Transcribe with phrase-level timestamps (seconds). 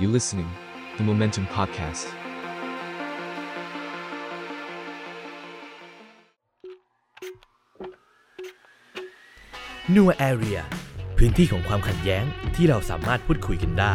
[0.00, 0.50] You listening,
[0.96, 2.06] the Momentum Podcast.
[9.94, 10.60] นัวแอเรีย
[11.18, 12.24] พื้นที่ของความขัดแย้ง
[12.56, 13.86] ที่เราสามารถพูดคุยกันได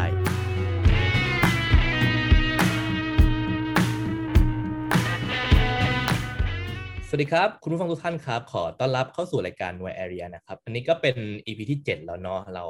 [7.08, 11.16] สวัสดีครับ คุณผู้ฟังทุกท่านครับ ขอต้อนรับเข้าสู่รายการ w ว r Area นะครับ อันนี้ก็เป็น
[11.46, 12.64] EP ที่ 7 แล้วเนาะเรา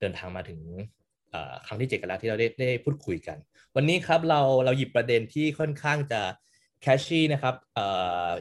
[0.00, 1.05] เดินทางมาถึงเอ่อ
[1.66, 3.38] ครั้งที่ 7 กันแล้วที่เราได้ได้พูดคุยกัน
[3.76, 6.20] วันนี้ครับเราเราหยิบประเด็นที่ค่อนข้างจะ
[6.82, 7.80] แคชชี่นะครับอ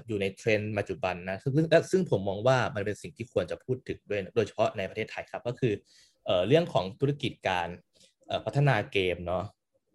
[0.07, 5.73] อยู่ในเทรนด์ปัจจุบันนะซึ่งซึ่งผมมองว่ามันเป็นสิ่งที่ควรจะพูดถึงด้วยโดยเฉพาะในประเทศไทยครับ ก็คือ
[6.25, 7.69] เออเรื่องของธุรกิจการ
[8.45, 9.43] พัฒนาเกมเนาะ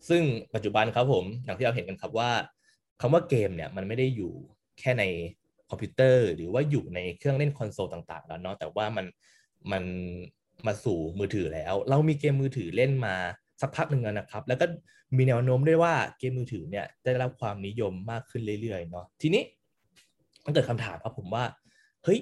[0.08, 0.22] ซึ่ง
[0.54, 2.30] ปัจจุบันครับผมอย่างที่เราเห็นกันครับว่า
[3.00, 4.32] คำว่าเกมเนี่ยมันไม่ได้อยู่
[4.80, 5.04] แค่ใน
[5.70, 9.06] คอมพิวเตอร์ หรือว่าอยู่ในเครื่องเล่นคอนโซลต่างๆ แล้วเนาะแต่ว่ามัน
[9.72, 9.84] มัน
[10.66, 13.14] มาสู่มือถือแล้ว เรามีเกมมือถือเล่นมา
[13.60, 14.66] สักพักหนึ่งแล้วนะครับ แล้วก็
[15.16, 19.42] มีแนวโน้มด้วยว่าเกมมือถือเนี่ยได้รับความนิยมมากขึ้นเรื่อยๆเนาะทีนี้
[20.44, 21.44] มันเกิดคำถามครับผมว่า
[22.04, 22.20] เฮ้ย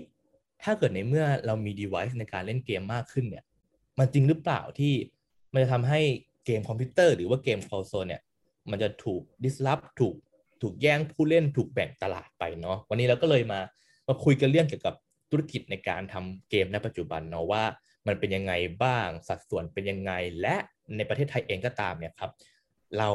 [0.62, 3.44] ถ้าเกิดในเมื่อเรามี device ในการเล่นเกมมากขึ้นเนี่ย
[3.98, 4.94] มันจริงหรือเปล่าที่
[5.52, 6.00] มันจะทำให้
[6.46, 8.22] เกมคอมพิวเตอร์หรือว่าเกมคอนโซลเนี่ย
[8.70, 10.14] มันจะถูก disrupt ถูก
[10.62, 13.60] ถูกแย่งผู้เล่นถูกแบ่งตลาดไปเนาะวันนี้เราก็เลยมา
[14.08, 14.94] มาคุยกันเรื่องเกี่ยวกับ
[15.30, 17.62] ธุรกิจในการทำเกมในปัจจุบันเนาะว่า
[18.08, 18.52] มันเป็นยังไง
[18.84, 20.56] บ้าง สัดส่วนเป็นยังไง และ
[20.96, 22.30] ในประเทศไทยเองก็ตามเนี่ยครับ
[22.98, 23.10] เรา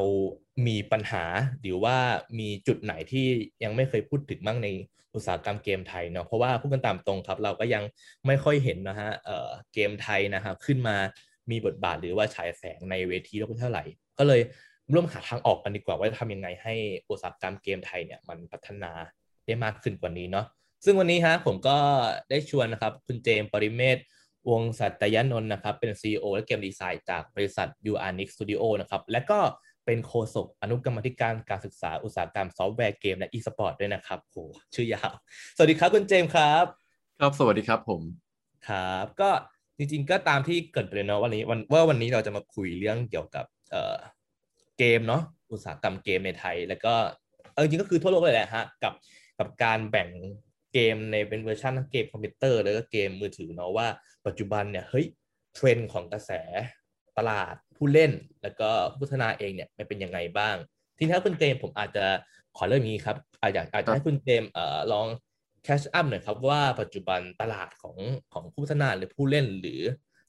[0.68, 1.24] มีปัญหา
[1.62, 1.98] หรือว่า
[2.40, 3.26] มีจุดไหนที่
[3.64, 4.68] ยังไม่เคยพูดถึงบ้างใน
[5.16, 7.84] อุตสาหกรรมเกมไทยเนาะเพราะว่าพูดกันตามตรงครับ เราก็ยัง
[8.28, 10.96] ไม่ค่อยเห็นนะฮะเเกมไทยนะครับขึ้นมา
[11.52, 13.84] มีบทบาทหรือว่าฉายแสงในเวทีโลกเท่าไหร่
[14.20, 14.42] ก็เลย
[14.94, 16.74] ร่วมหาทางออกกันดีกว่าว่าจะทำยังไงให้
[17.10, 18.92] อุตสาหกรรมเกมไทยเนี่ยมันพัฒนา
[19.46, 20.46] ได้มากขึ้นกว่านี้เนาะ
[20.86, 21.78] ซึ่งวันนี้ฮะผมก็
[22.30, 23.98] ได้ชวนนะครับคุณเจมส์ปริเมธ
[24.50, 29.40] วงศ์สัตยนนท์นะครับเป็น CEO และ game design จากบริษัท u r n i x Studio นะครับและก็
[29.86, 34.38] เป็นโฆษกอนุกรรมธิการการศึกษาอุตสาหกรรมซอฟต์แวร์เกมและ e-sport ด้วยนะครับโห
[34.76, 35.12] ชื่อยาว
[35.56, 36.66] สวัสดีครับคุณเจมส์ครับ
[37.20, 38.02] ครับสวัสดีครับผม
[38.68, 39.30] ครับก็
[39.78, 43.98] จริงๆก็ตามที่เกริ่นไปเลยเนาะวันนี้วันว่าวันนี้เราจะมาคุยเรื่องเกี่ยวกับเอ่อ
[44.78, 46.94] เกมเนาะอุตสาหกรรมเกมในไทย แล้วก็
[47.54, 48.94] เออจริงก็คือทั่วโลกเลยแหละฮะกับ
[49.40, 50.10] กับการแบ่ง
[50.74, 53.88] เกมในเป็นเวอร์ชันทั้งเกมคอมพิวเตอร์แล้วก็เกมมือถือเนาะว่า
[54.26, 55.06] ปัจจุบันเนี่ยเฮ้ย
[55.56, 56.32] เทรนด์ของกระแส
[57.18, 58.12] ตลาดผู้เล่น
[58.44, 60.56] แล้วก็ผู้พัฒนาเองเนี่ยมันเป็นยังไงบ้าง
[60.98, 62.06] ทีนี้ถ้าคุณเจมส์ผมอาจจะ
[62.58, 65.08] ขอเริ่มอย่างนี้ครับอาจจะอาจจะให้คุณเจมส์เอ่อลอง
[65.64, 67.98] catch up หน่อยครับว่าปัจจุบันตลาดของ
[68.34, 69.82] ของผู้พัฒนาหรือผู้เล่นหรือ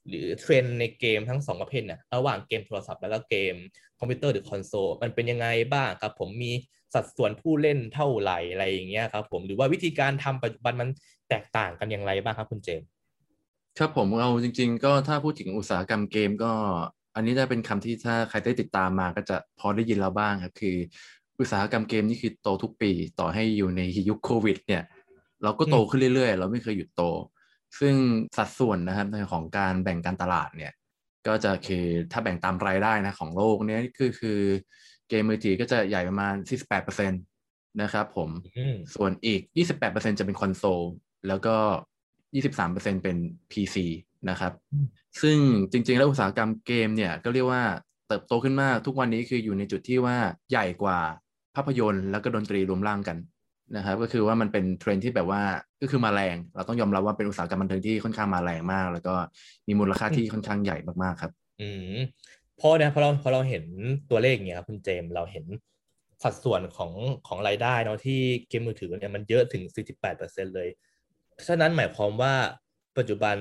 [0.09, 3.55] หรือเทรนด์ในเกมทั้งสองประเภทเนี่ยระหว่างเกมโทรศัพท์แล้วก็เกม
[3.99, 6.53] คอมพิวเตอร์หรือคอนโซลมันเป็นยังไงบ้างครับ ผมมี
[6.95, 10.89] สัดส่วนผู้เล่นเท่าไหร่อะไรอย่างเงี้ยครับ ผมหรือว่าวิธีการทำปัจจุบันมัน
[11.29, 12.89] แตกต่างกันอย่างไรบ้างครับคุณเจมส์
[13.79, 16.53] ครับผมเอาจริง ๆ ก็ถ้าพูดถึงอุตสาหกรรมเกมก็
[17.15, 20.77] อันนี้จะเป็นคำที่ถ้าใครได้ติดตามมาก็จะพอได้ยินเราบ้างครับคือ
[21.41, 22.91] อุตสาหกรรมเกมนี่คือโตทุกปี
[23.21, 24.83] ต่อให้อยู่ในยุคโควิด เนี่ย
[25.43, 27.03] เราก็โตขึ้นเรื่อยๆ เราไม่เคยหยุดโต
[27.81, 27.95] ซึ่ง
[28.37, 30.73] สัดส่วนนะครับในของการแบ่งการตลาดเนี่ย
[31.27, 34.41] ก็จะคือถ้าแบ่งตามรายได้นะของโลกเนี้ยคือคือ
[35.09, 36.35] เกมมือถือก็จะใหญ่ประมาณ
[36.89, 38.31] 48%นะครับผม
[38.95, 39.41] ส่วนอีก
[39.81, 40.83] 28%จะเป็นคอนโซล
[41.29, 41.57] แล้วก็
[42.33, 43.17] 23%เป็น
[43.53, 43.77] PC
[44.31, 44.53] นะครับ
[45.23, 45.39] ซึ่ง
[45.73, 47.63] จริง ๆ แล้วอุตสาหกรรมเกมเนี่ย ก็เรียกว่า
[48.09, 50.17] เติบโตขึ้นมาก ทุกวันนี้คืออยู่ในจุดที่ว่า
[50.51, 50.99] ใหญ่กว่า
[51.55, 53.19] ภาพยนตร์แล้วก็ดนตรีรวมร่างกัน
[53.77, 55.43] นะครับก็คือว่ามันเป็นเทรนที่แบบว่า
[55.83, 59.15] ก็คือมาแรง เราต้องยอมรับว่าเป็นอุตสาหกรรมบันเทิงที่ค่อนข้างมาแรงมาก แล้วก็
[59.67, 61.99] มีมูลค่าที่ค่อนข้างใหญ่มากๆครับ อืม
[62.59, 63.65] เพอเนี่ยพอเราพอเราเห็น
[64.11, 65.45] ตัวเลขอย่างเงี้ยครับคุณเจมเราเห็น
[66.23, 66.93] สัดส่วนของ
[67.27, 69.63] ของรายได้เนาะที่เกมมือถือเนี่ยมันเยอะถึง
[70.11, 70.69] 48%เลย
[71.49, 72.35] ฉะนั้นหมายความว่า
[72.99, 73.37] ปัจจุบัน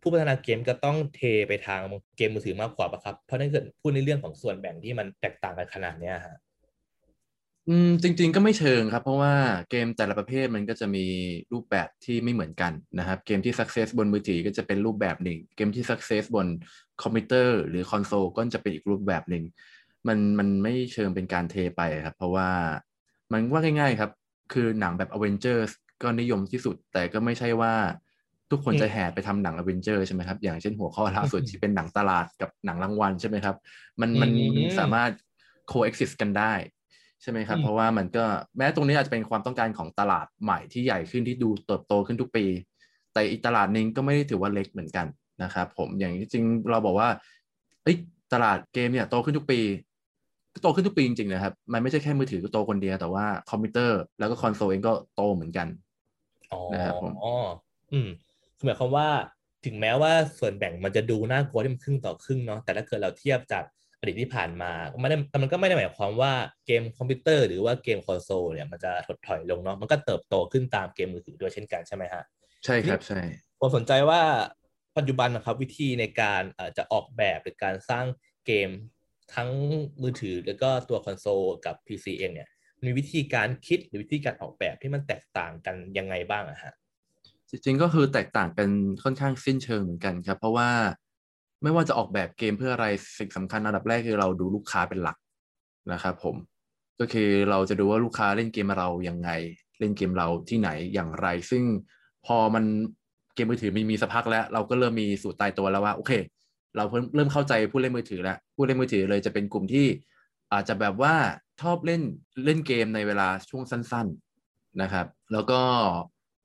[0.00, 1.80] ผู้พัฒนาเกมก็ต้องเทไปทาง
[2.16, 6.36] เกมมือถือมากกว่าปะครับ เพราะนั่นเกิดพูดในเรื่องของส่วนแบ่งที่มันแตกต่างกันขนาดเนี้ยฮะ
[7.68, 9.34] อืมจริง ๆ ก็ไม่เชิงครับ เพราะว่า
[9.70, 11.06] เกมแต่ละประเภทมันก็จะมี
[11.52, 16.46] รูปแบบที่ไม่เหมือนกันนะครับ เกมที่ success บนมือถือก็จะเป็นรูปแบบหนึ่ง เกมที่ success บน
[17.02, 19.44] คอมพิวเตอร์หรือคอนโซลก็จะเป็นอีกรูปแบบหนึ่ง
[20.08, 22.50] มันมันไม่เชิงเป็นการเทไปครับ เพราะว่า
[23.32, 24.10] มันว่าง่าย ๆครับ
[24.52, 25.70] คือหนังแบบ Avengers
[26.02, 27.74] ก็นิยมที่สุด แต่ก็ไม่ใช่ว่า
[28.50, 33.56] ทุกคนจะแห่ไปทำหนัง Avengers ใช่ไหมครับ อย่างเช่นหัวข้อล่าสุดที่เป็นหนังตลาดกับหนังรางวัลใช่ไหมครับ
[34.00, 34.30] มันมัน
[34.78, 35.10] สามารถ
[35.72, 36.52] coexist กันได้
[37.22, 38.24] ใช่ไหมครับ เพราะว่ามันก็
[38.56, 42.44] แม้ตรงนี้อาจจะเป็นความต้องการของตลาดใหม่ที่ใหญ่ขึ้นที่ดูเติบโตขึ้นทุกปี
[43.12, 45.06] แต่อีกตลาดหนึ่งก็ไม่ได้ถือว่าเล็กเหมือนกัน
[45.42, 47.08] นะครับผมอย่างจริงเราบอกว่า
[47.82, 47.96] เอ้ย
[48.32, 49.60] ตลาดเกมเนี่ยโตขึ้นทุกปี
[50.54, 55.68] ก็โตขึ้นทุกปีจริงๆนะครับ มันไม่ใช่แค่มือถือก็โตคนเดียว แต่ว่าคอมพิวเตอร์แล้วก็คอนโซลเองก็โตเหมือนกัน
[56.52, 57.34] อ๋อนะครับผมอ๋อ
[57.92, 58.08] อืม
[58.56, 59.08] คือหมายความว่า
[59.66, 63.64] ถึงแม้ว่าส่วนแบ่งมันจะดูน่ากลัวที่มันครึ่งต่อครึ่งเนาะแต่ถ้าเกิดเราเทียบจาก
[64.00, 64.70] อดีตที่ผ่านมา
[65.00, 66.32] ไม่ได้แต่มันก็ไม่ได้หมายความว่า
[66.66, 72.22] เกมคอมพิวเตอร์หรือว่าเกมคอนโซลเนี่ยมันจะถดถอยลงเนาะมันก็เติบโตขึ้นตามเกมมือถือด้วยเช่นกันใช่ไหมฮะ
[72.64, 73.20] ใช่ครับใช่
[73.60, 74.20] ผมสนใจว่า
[74.98, 76.42] ปัจจุบันนะครับวิธีในการ
[76.76, 78.06] จะออกแบบหรือการสร้าง
[78.46, 78.70] เกม
[79.34, 79.50] ทั้ง
[80.02, 82.48] มือถือแล้วก็ตัวคอนโซลกับ PC เองเนี่ย
[82.84, 86.72] มีวิธีการคิดหรือวิธีการออกแบบที่มันแตกต่างกันยังไงบ้างอะฮะ
[87.48, 88.68] จริงๆก็คือแตกต่างกัน
[89.02, 90.70] ค่อนข้างสิ้นเชิงเหมือนกันครับ เพราะว่า
[91.62, 92.86] ไม่ว่าจะออกแบบเกมเพื่ออะไร
[93.18, 95.16] สิ่งสำคัญอันดับแรกคือเราดูลูกค้าเป็นหลัก
[95.92, 96.36] นะครับผม
[97.00, 99.30] ก็คือเราจะดูว่าลูกค้าเล่นเกมเรายังไง
[99.78, 101.64] เล่นเกมเราที่ไหนอย่างไร ซึ่ง
[102.26, 102.64] พอมัน
[103.38, 106.12] กมมือถือมีมีสักพักแล้ว เราก็เริ่มมีสูตรตายตัวแล้วว่าโอเค
[106.76, 109.86] เราเพิ่มเริ่มเข้าใจผู้เล่นมือถือแล้วผู้เล่นมือถือเลยจะเป็นกลุ่มที่
[110.52, 111.14] อาจจะแบบว่า
[111.60, 112.02] ชอบเล่น
[112.44, 114.06] เล่นเกมในเวลาช่วงสั้น
[114.44, 115.60] ๆนะครับ แล้วก็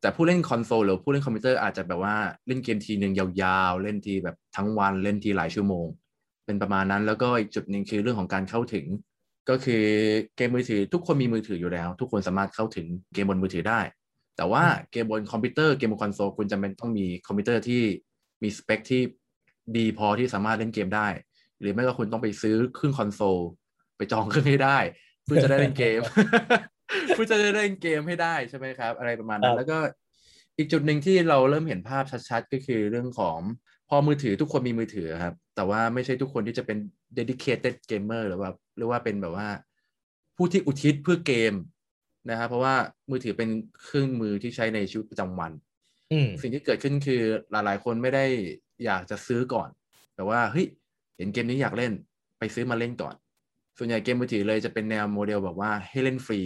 [0.01, 2.16] แต่ผู้เล่นคอนโซลหรือผู้เล่นคอมพิวเตอร์อาจจะแบบว่า
[2.48, 5.88] เล่นเกมทีหนึ่งยาวๆ เล่นทีแบบทั้งวันเล่นทีหลายชั่วโมง
[6.45, 8.86] เป็นประมาณนั้น แล้วก็อีกจุดหนึ่งคือเรื่องของการเข้าถึง
[9.50, 9.84] ก็คือ
[10.36, 13.80] เกมมือถือทุกคนมีมือถืออยู่แล้ว ทุกคนสามารถเข้าถึงเกมบนมือถือได้
[14.38, 17.81] แต่ว่าเกมบนคอมพิวเตอร์เกมบนคอนโซลคุณจำเป็นต้องมีคอมพิวเตอร์ที่
[18.44, 19.01] มีสเปคที่
[19.77, 21.07] ดีพอที่สามารถเล่นเกมได้
[21.59, 23.38] หรือไม่ก็คุณต้องไปซื้อเครื่องคอนโซล
[23.97, 24.77] ไปจองเครื่องให้ได้
[25.25, 26.00] เพื่อจะได้เล่นเกม
[27.09, 29.77] เพื่อจะได้เล่นเกมให้ได้ใช่ไหมครับ อะไรประมาณนั้ครันบแล้วก็
[30.57, 33.38] อีกจุดหนึ่งที่เราเริ่มเห็นภาพชัดๆ ก็คือเรื่องของ
[33.89, 36.77] พอมือถือทุกคนมีมือถือครับ แต่ว่าไม่ใช่ทุกคนที่จะเป็น
[37.18, 39.50] dedicated gamer หรือว่าหรือว่าเป็นแบบว่า
[40.35, 41.53] ผู้ที่อุทิศเพื่อเกม
[42.30, 42.75] นะครับเพราะว่า
[43.10, 43.50] มือถือเป็น
[43.84, 45.52] เครื่องมือที่ใช้ในชีวิตประจำวัน
[46.12, 47.22] อืมสิ่งที่เกิดขึ้นคือ
[47.52, 48.25] หลาย ๆ คนไม่ได้
[48.86, 49.70] อยากจะซื้อก่อน
[50.16, 50.68] แต่ว่าเฮ้ย
[51.18, 51.94] เห็นเกมนี้อยากเล่น
[52.40, 53.16] ไปซื้อมาเล่นก่อน
[53.78, 56.42] ส่วนใหญ่เกมมือถือเลยจะเป็นแนวโมเดลแบบว่าให้เล่นฟรี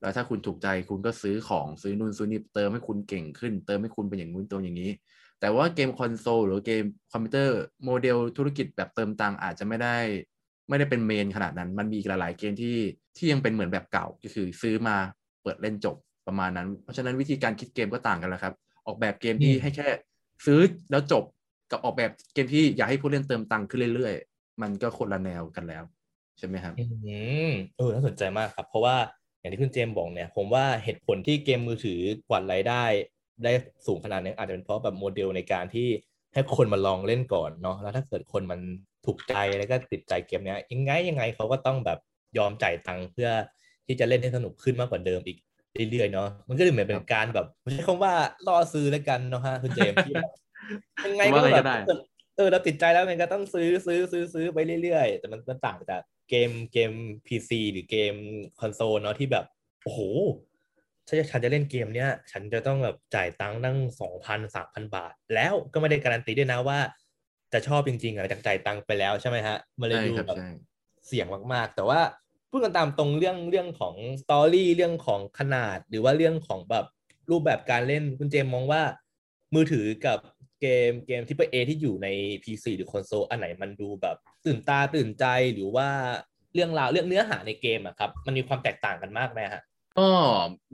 [0.00, 4.90] แล้วถ้าคุณถูกใจคุณก็ซื้อของซื้อนู่นซื้อนี่เติมให้คุณเก่งขึ้น เติมให้คุณเป็นอย่างนู้นตัวอย่างนี้
[5.40, 9.96] แต่ว่าเกมคอนโซลหรือเกมคอมพิวเตอร์โมเดลธุรกิจแบบเติมตังค์อาจจะไม่ได้
[10.68, 12.76] ไม่ได้เป็น main ขนาดนั้น มันมีอีกหลาย ๆ เกมที่
[13.16, 14.96] ที่ยังเป็นเหมือนแบบเก่าก็คือซื้อมา
[15.42, 15.96] เปิดเล่นจบ
[16.26, 18.54] ประมาณนั้น เพราะฉะนั้นวิธีการคิดเกมก็ต่างกันแล้วครับ
[18.86, 19.88] ออกแบบเกมที่อืมให้แค่
[20.46, 21.24] ซื้อแล้วจบ
[21.70, 25.84] กับออกแบบเกมที่อยากให้ผู้เล่นเติมตังค์ขึ้นเรื่อย ๆ มันก็คนละแนวกันแล้ว
[26.38, 26.82] ใช่ไหมครับอื
[27.48, 28.96] มเออน่าสนใจมากครับ เพราะว่า
[29.40, 32.84] อย่างที่คุณเจมส์บอกเนี่ย ผมว่าเหตุผลที่เกมมือถือกวาดรายได้
[33.44, 33.52] ได้
[33.86, 35.88] สูงขนาดนี้อาจจะเป็นเพราะแบบโมเดลในการที่
[36.34, 38.60] ให้คนมาลองเล่นก่อนเนาะแล้วถ้าเกิดคนมัน
[39.04, 41.98] ถูกใจแล้วก็ติดใจเกมเนี้ยยังไงยังไงเขาก็ต้องแบบ
[42.38, 43.30] ยอมจ่ายตังค์เพื่อ
[43.86, 45.38] ที่จะเล่นให้สนุกขึ้นมากกว่าเดิมอีก
[45.90, 48.14] เรื่อยๆเนาะมันก็เลยเหมือนเป็นการแบบไม่ใช่คำว่า
[48.46, 50.30] ล่อซื้อแล้วกันเนาะฮะคุณเจมส์ที่แบบ
[51.04, 51.78] ยังไงก็ว่าไงแบก็บได้
[52.36, 56.92] เออเราติดใจแล้วมันก็ต้องซื้อซื้อซื้อซื้อไปเรื่อยๆ แต่มันมันต่างจากเกมเกม
[57.26, 58.14] PC หรือเกม
[58.60, 59.44] คอนโซลเนาะที่แบบ
[59.82, 60.00] โอ้โห
[61.06, 66.78] ถ้าฉันจะเล่นเกมเนี้ย ฉันจะต้องแบบจ่ายตังค์ตั้งสองพันสามพันบาท แล้วก็ไม่ได้การันตีด้วยนะว่า
[67.54, 70.50] จะชอบจริงๆหลังจากจ่ายตังค์ไปแล้วใช่ไหมฮะมันเลยใช่ดูครับแบบใช่
[71.06, 72.00] เสี่ยงมากๆ แต่ว่า
[72.50, 76.86] พูดกันตามตรงเรื่องเรื่องของสตอรี่เรื่องของขนาด หรือว่าเรื่องของแบบ
[77.30, 78.82] รูปแบบการเล่นคุณเจมส์มองว่า
[79.54, 80.18] มือถือกับ
[80.60, 82.08] เกมเกมที่เป็นเอที่อยู่ใน
[82.44, 84.16] PC หรือคอนโซลอันไหนมันดูแบบ
[84.46, 85.88] ตื่นตาตื่นใจหรือว่า
[86.54, 89.62] เรื่องราวเรื่องเนื้อหาในเกมอะครับ มันมีความแตกต่างกันมากไหมฮะ
[89.98, 90.08] ก็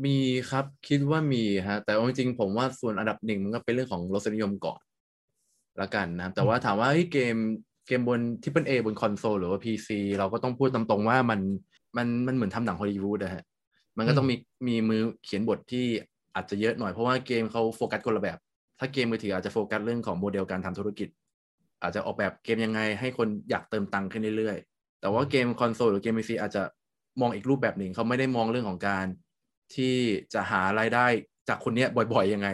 [0.05, 0.17] มี
[0.51, 4.81] ครับคิดว่ามีฮะแต่ว่าจริงๆผมว่าส่วนอันดับหนึ่งมันก็เป็นเรื่องของรสนิยมก่อน
[5.83, 7.37] ละกันนะครับ แต่ว่าถามว่าเฮ้ยเกม
[7.87, 9.89] เกมบนที่เป็นเอบนคอนโซลหรือว่า PC
[10.19, 11.41] เราก็ต้องพูดตามตรงว่ามัน
[11.97, 13.45] มันมันเหมือนทำหนังฮอลลีวูดนะฮะ
[13.97, 14.37] มันก็ต้องมี
[14.69, 15.87] มีมือเขียนบทที่
[16.35, 18.39] อาจจะเยอะหน่อยเพราะว่าเกมเขาโฟกัสคนละแบบ
[18.79, 21.09] ถ้าเกมมือถืออาจจะโฟกัสเรื่องของโมเดลการทำธุรกิจ
[21.83, 26.63] อาจจะออกแบบเกมยังไงให้คนอยากเติมตังค์ขึ้นเรื่อยๆ แต่ว่าเกมคอนโซลหรือเกม PC อาจจะ
[27.21, 29.07] มองอีกรูปแบบหนึ่งเขาไม่ได้มองเรื่องของการ
[29.75, 29.95] ที่
[30.35, 31.07] จะหารายได้
[31.49, 32.49] จากคนเนี้ยบ่อยๆยังไง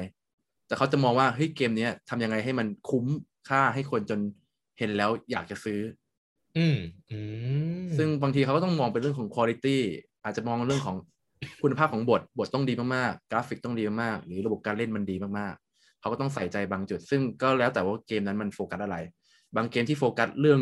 [0.67, 3.05] แต่เขาจะมองว่าเฮ้ยเกมเนี้ยทำยังไงให้มันคุ้ม
[3.49, 4.21] ค่าให้คนจน
[4.79, 5.81] เห็นแล้วอยากจะซื้อ
[6.59, 6.77] อืม
[7.11, 7.19] อื
[7.85, 9.79] มซึ่งบางทีเขาก็ต้องมองเป็นเรื่องของคุณ i t y
[10.25, 10.97] อาจจะมองเรื่องของ
[11.63, 18.97] คุณภาพของบท บทต้องดีมากๆ กราฟิกต้องดีมากๆ หรือระบบการเล่นมันดีมากๆ เขาก็ต้องใส่ใจบางจุด ซึ่งก็แล้วแต่ว่าเกมนั้นมันโฟกัสอะไร
[19.57, 20.61] บางเกมที่โฟกัสเรื่อง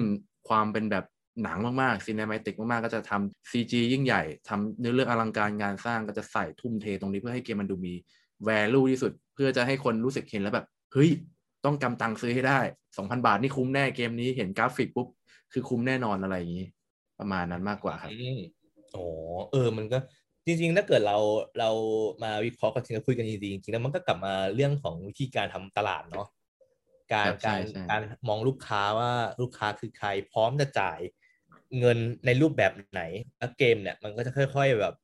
[0.49, 1.05] ความเป็นแบบ
[1.43, 7.95] หนังมากๆซีน e มติกมากๆ ก็จะทำ CG ยิ่งใหญ่ทำเนื้อเรื่องอลังการงานสร้างก็จะใส่ทุ่มเทตรงนี้เพื่อให้เกมมันดูมี
[8.49, 11.11] value ที่สุด เพื่อจะให้คนรู้สึกเห็นแล้วแบบเฮ้ย
[11.65, 12.61] ต้องกำตังค์ซื้อให้ได้
[12.97, 15.09] 2,000บาทนี่คุ้มแน่เกมนี้เห็นกราฟิกปุ๊บ
[15.53, 16.67] คือคุ้มแน่นอนอะไรอย่างนี้
[17.19, 18.39] ประมาณนั้นมากกว่าครับอืม
[18.93, 18.99] โอ้
[19.51, 19.99] เออมันก็
[20.47, 21.17] จริงๆ ถ้าเกิดเรา
[21.59, 21.71] เรา
[22.23, 26.27] มาวิเคราะห์กันจริงๆคุยกันจริงๆจริงๆแล้วมันก็กลับมาเรื่องของวิธีการทำตลาดเนาะ
[27.15, 31.01] การครับใช่การใช่การมองลูกค้าว่าลูกค้าคือใครพร้อมจะจ่าย
[31.79, 33.03] เงินในรูปแบบไหน
[33.39, 35.04] แล้วเกมเนี่ยมันก็จะค่อย ๆ แบบเอ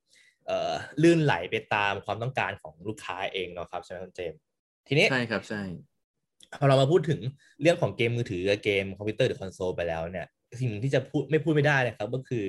[1.03, 4.39] ลื่นไหลไปตามความต้องการของลูกค้าเองเนาะครับใช่ไหมคุณเจมส์
[4.87, 5.61] ทีนี้ใช่ครับใช่
[6.59, 7.19] พอเรามาพูดถึง
[7.61, 10.27] เรื่องของเกมมือถือกับเกมคอมพิวเตอร์หรือคอนโซลไปแล้วเนี่ย
[10.59, 12.45] สิ่งหนึ่งที่จะพูดไม่พูดไม่ได้นะครับ ก็คือ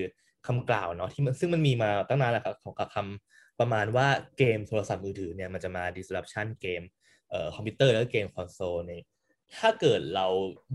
[0.46, 4.06] คำกล่าวเนาะที่มันซึ่งมันมีมาตั้งนานแล้วครับของกับคำประมาณว่า
[4.38, 6.82] เกมโทรศัพท์มือถือเนี่ยมันจะมา disruption เกม
[7.30, 9.02] เอ่อคอมพิวเตอร์แล้วก็เกมคอนโซลเนี่ย
[9.58, 10.26] ถ้าเกิดเรา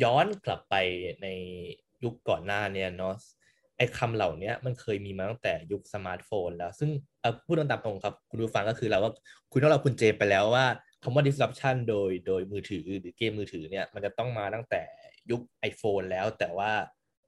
[0.03, 0.75] ย้อนกลับไป
[1.23, 1.27] ใน
[2.03, 3.15] ยุคก่อนหน้าเนี่ยเนาะ
[3.77, 6.89] ไอ้คำเหล่านี้มันเคยมีมาตั้งแต่ยุคสมาร์ทโฟน แล้วซึ่ง
[7.45, 9.11] พูดตามตรงครับ คุณผู้ฟังก็คือเราว่า
[9.51, 10.65] คุณต้องเราคุณเจไปแล้วว่า
[11.03, 14.81] คำว่า disruption โดยโดยมือถือหรือเกมมือถือเนี่ยมันจะต้องมาตั้งแต่
[15.31, 16.71] ยุค iPhone แล้ว แต่ว่า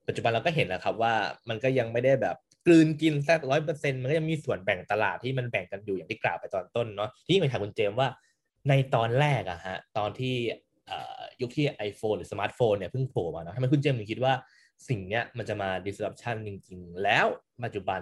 [0.08, 1.14] ปัจจุบันเราก็เห็นแล้วครับว่า
[1.50, 8.08] มันก็ยังไม่ได้แบบกลืนกินแค่ร้อยเปอร์เซ็นต์มันก็ยังมีส่วนแบ่งตลาดที่มันแบ่งกันอยู่อย่างที่กล่าวไปตอนต้นเนาะที่มถามคุณเจมว่า
[8.70, 10.36] ในตอนแรกอะฮะตอนที่
[11.42, 14.34] ยุคที่ iPhone หรือสมาร์ทโฟนเนี่ยเพิ่งโผล่มาเนาะทำไมคุณเจมถึงคิดว่า
[14.88, 17.26] สิ่งเนี้ยมันจะมา disruption จริง ๆ แล้ว
[17.64, 18.02] ปัจจุบัน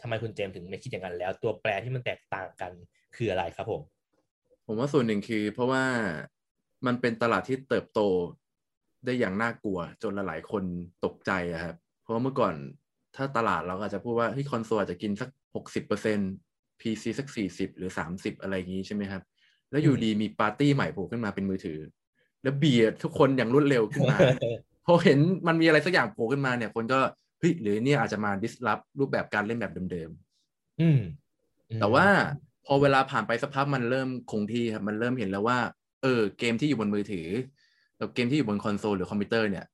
[0.00, 2.72] ทำไมคุณเจมถึงไม่คิดอย่างนั้นแล้ว ตัวแปรที่มันแตกต่างกัน
[3.16, 3.82] คืออะไรครับผม
[4.66, 5.84] ผมว่าส่วนหนึ่งคือ เพราะว่า
[6.86, 8.00] มันเป็นตลาดที่เติบโต
[9.04, 10.64] ได้อย่างน่ากลัวจนหลายๆคน
[11.04, 12.54] ตกใจอะครับ เพราะเมื่อก่อน
[13.16, 16.32] ถ้าตลาดเราอาจจะพูดว่าเฮ้ยคอนโซลอาจจะกินสักหกสิบเปอร์เซ็นต์
[16.80, 19.22] PC สักสี่สิบหรือสามสิบอะไรอย่างนี้ใช่ไหมครับ
[19.70, 21.78] แล้วอยู่ดีมีปาร์ตี้ใหม่โผล่ขึ้นมาเป็นมือถือ
[22.42, 24.18] แล้วเบียดทุกคนอย่างรวดเร็วขึ้นมา
[24.86, 27.00] พอเห็นมันมีอะไรสักอย่างโผล่ขึ้นมาเนี่ย คนก็
[27.38, 31.00] เฮ้ยหรือเนี่ยอาจจะมา disrupt รูปแบบการเล่นแบบเดิมๆอืม
[31.80, 32.06] แต่ว่า
[32.66, 35.58] พอเวลาผ่านไปสักพักมันเริ่มคงที่ครับมันเริ่มเห็นแล้วว่า
[36.02, 37.26] เออ เกมที่อยู่บนมือถือ
[38.00, 39.64] กับเกมที่อยู่บนคอนโซลหรือคอมพิวเตอร์เนี่ย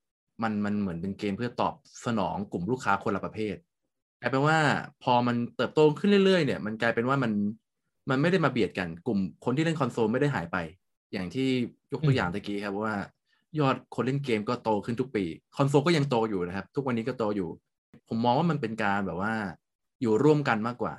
[0.43, 1.75] มันมันเหมือนเป็นเกมเพื่อตอบ
[2.07, 3.57] สนองกลุ่มลูกค้าคนละประเภท
[4.21, 4.59] กลายเป็นว่า
[5.03, 7.33] พอมันเติบโตขึ้นเรื่อยๆ เนี่ย มันกลายเป็นว่ามัน
[8.11, 10.57] มันไม่ได้มาเบียดกันกลุ่มคนที่เล่นคอนโซลไม่ได้หายไป
[11.13, 11.49] อย่างที่
[11.93, 12.95] ยกตัวอย่างตะกี้ครับว่า
[13.61, 15.25] ยอดคนเล่นเกมก็โตขึ้นทุกปี
[15.57, 17.49] คอนโซลก็ยังโตอยู่นะครับ ทุกวันนี้ก็โตอยู่
[18.09, 19.33] ผมมองว่ามันเป็นการแบบว่า
[20.01, 20.95] อยู่ร่วมกันมากกว่า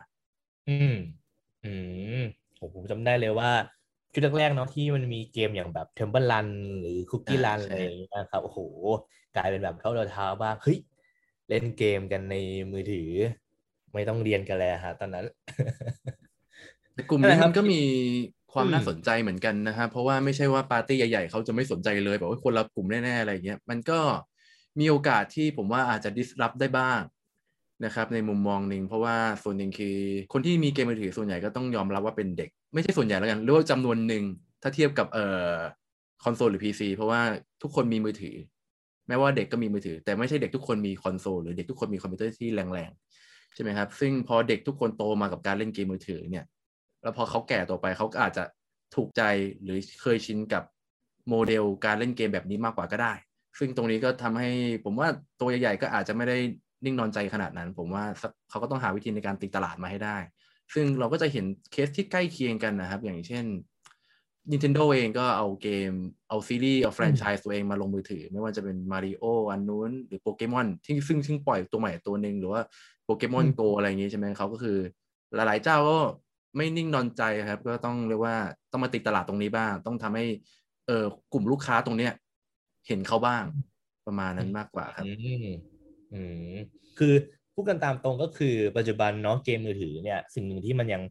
[0.69, 0.95] อืม
[1.65, 1.73] อื
[2.19, 2.21] ม
[2.59, 3.51] ผมจำได้เลยว่า
[4.13, 6.47] ชุดแรกๆเนาะที่มันมีเกมอย่างแบบ Temple Run
[6.79, 8.59] หรือ Cookie Run อะไรอย่างเงี้ยครับ โอ้โห
[9.35, 10.77] กลายเป็นแบบเข้าเราเท้าบ้างเฮ้ย
[11.49, 12.35] เล่นเกมกันใน
[12.71, 13.09] มือถือ
[13.93, 15.25] ไม่ต้องเรียนกันแล้วฮะตอนนั้น
[16.93, 17.81] แต่กลุ่มนี้มันก็มี
[18.53, 23.99] ความน่าสนใจเหมือนกันนะครับเพราะว่าไม่ใช่ว่าปาร์ตี้ใหญ่ๆเขาจะไม่สนใจเลยแบบว่าคนละกลุ่มแน่ๆอะไรเงี้ยมันก็
[24.79, 27.01] มีโอกาสที่ผมว่าอาจจะดิสรับได้บ้าง
[27.85, 29.97] นะครับในมุมมองหนึ่งเพราะว่าส่วนหนึ่งคือ
[30.33, 34.23] คนที่มีเกมมือถือส่วนใหญ่ก็ต้องยอมรับว่าเป็นเด็ก ไม่ใช่ส่วนใหญ่แล้วกันหรือว่าจำนวนหนึ่ง
[34.61, 35.55] ถ้าเทียบกับเอ่อ
[36.23, 37.21] คอนโซลหรือ PC เพราะว่า
[37.61, 38.35] ทุกคนมีมือถือ
[39.07, 46.45] แม้ว่าเด็กก็มีมือถือ แต่ไม่ใช่เด็กทุกคนมีคอนโซลหรือเด็กทุกคนมีคอมพิวเตอร์ที่แรงๆใช่ไหมครับซึ่งพอเด็กทุกคนโตมากับการเล่นเกมมือถือเนี่ย
[47.03, 48.43] แล้วพอเขาแก่ตัวไปเขาก็อาจจะ
[48.95, 49.21] ถูกใจ
[49.63, 50.63] หรือเคยชินกับ
[51.29, 53.13] โมเดลการเล่นเกมแบบนี้มากกว่าก็ได้
[53.59, 54.49] ซึ่งตรงนี้ก็ทำให้
[54.83, 55.07] ผมว่า
[55.39, 56.37] ตัวใหญ่ๆก็อาจจะไม่ได้
[56.85, 58.03] นิ่งนอนใจขนาดนั้น ผมว่า
[58.49, 60.17] เขาก็ต้องหาวิธีในการตีตลาดมาให้ได้
[60.73, 63.45] ซึ่งเราก็จะเห็นเคสที่ใกล้เคียงกันนะครับ อย่างเช่น
[64.51, 65.91] Nintendo เองก็เอาเกม
[66.29, 72.61] เอาซีรีส์เอาแฟรนไชส์ตัวเองมาลงมือถือ ไม่ว่าจะเป็นมาริโออันนู้นหรือโปเกมอนที่ซึ่งซึ่งปล่อยตัวใหม่ตัวหนึ่งหรือว่า
[73.05, 74.77] โปเกมอนโกอะไรอย่างนี้ใช่ไหมเขาก็คือ
[75.35, 75.97] หลายๆเจ้าก็
[76.55, 78.35] ไม่นิ่งนอนใจครับ ก็ต้องเรียกว่า
[78.71, 80.25] ต้องมาติดตลาดตรงนี้บ้าง ต้องทำให้
[80.87, 82.11] เออกลุ่มลูกค้าตรงเนี้ย
[82.87, 83.43] เห็นเขาบ้าง
[84.07, 85.05] ประมาณนั้นมากกว่าครับ
[86.13, 86.53] อืม
[86.97, 87.13] คือ
[87.53, 91.03] พูดกันตามตรงก็คือปัจจุบันเนาะเกมมือถือเนี่ย สิ่งหนึ่งที่มันยัง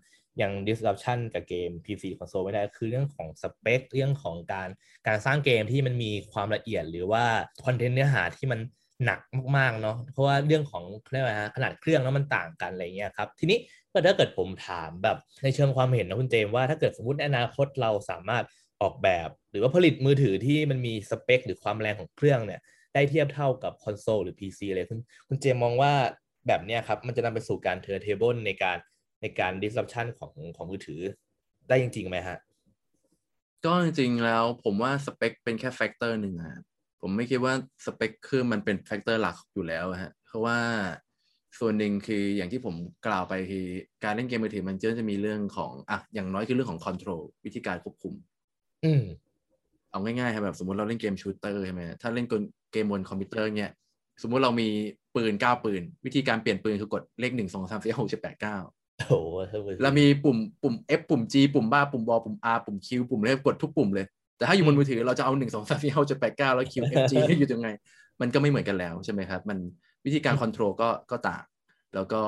[0.42, 4.68] ยัง disruption กับเกม PC คอนโซลไม่ได้คือเรื่องของสเปคเรื่องของการ
[5.06, 7.24] การสร้างเกมที่มันมีความละเอียดหรือว่า
[7.64, 8.60] คอนเทนต์เนื้อหาที่มัน
[9.04, 9.20] หนัก
[9.56, 13.58] มากๆเนาะเพราะว่าเรื่องของเรียกว่าขนาดเครื่องแล้วมันต่างกันอะไรเงี้ยครับ ทีนี้
[13.92, 18.44] ก็ถ้าเกิดผมถามแบบในเชิงความเห็นนะคุณเจมว่าถ้าเกิดสมมติในอนาคตเราสามารถ
[18.82, 22.60] ออกแบบ หรือว่าผลิตมือถือที่มันมีสเปค หรือความแรงของเครื่องเนี่ย
[22.94, 25.92] ได้เทียบเท่ากับคอนโซลหรือ PC เลยคุณคุณเจมมองว่า
[26.46, 28.78] แบบเนี้ยครับมันจะนำไปสู่การ turn table ในการ
[29.22, 31.00] ในการ disruption ของของมือถือ
[31.68, 32.38] ได้จริงๆไหมฮะ
[33.64, 36.62] ก็จริงๆแล้วผมว่าสเปคเป็นแค่ factor หนึ่งครับ
[37.00, 40.58] ผมไม่คิดว่าสเปคเครื่องมันเป็น factor หลักอยู่แล้วฮะเพราะว่า
[41.60, 42.74] ส่วนหนึ่งคืออย่างที่ผม
[43.06, 43.66] กล่าวไปคือ
[44.04, 48.14] การเล่นเกมมือถือมันจะจะมีเรื่องของอะอย่างน้อยคือเรื่องของ control วิธีการควบคุม
[48.84, 49.02] อืม
[49.90, 52.26] เอาง่ายๆครับแบบสมมติเราเล่นเกม shooter ใช่ไหมถ้าเล่น
[52.72, 53.72] เกมบนคอมพิวเตอร์เนี่ย
[54.22, 54.68] สมมุติเรามี
[55.16, 58.58] ปืนเก้าปืน วิธีการเปลี่ยนปืนคือกดเลขหนึ่งสองสามสี่หกเจ็ดแปดเก้า
[59.08, 59.18] โอ้
[59.82, 64.06] เรามีปุ่มปุ่ม F ปุ่ม G ปุ่มบ้าปุ่มบอปุ่ม R ปุ่ม Q ปุ่มเล็บกดทุกปุ่มเลย
[64.36, 67.68] แต่ถ้าอยู่บนมือถือเราจะเอาหนึ่งสองสามสี่หกเจ็ดแปดเก้าแล้ว Q F G ให้อยู่ยังไง
[68.20, 69.58] มันก็ไม่เหมือนกันแล้วใช่ไหมครับ มัน
[70.04, 71.44] วิธีการ control ก็ก็ต่าง
[71.94, 72.22] แล้วก็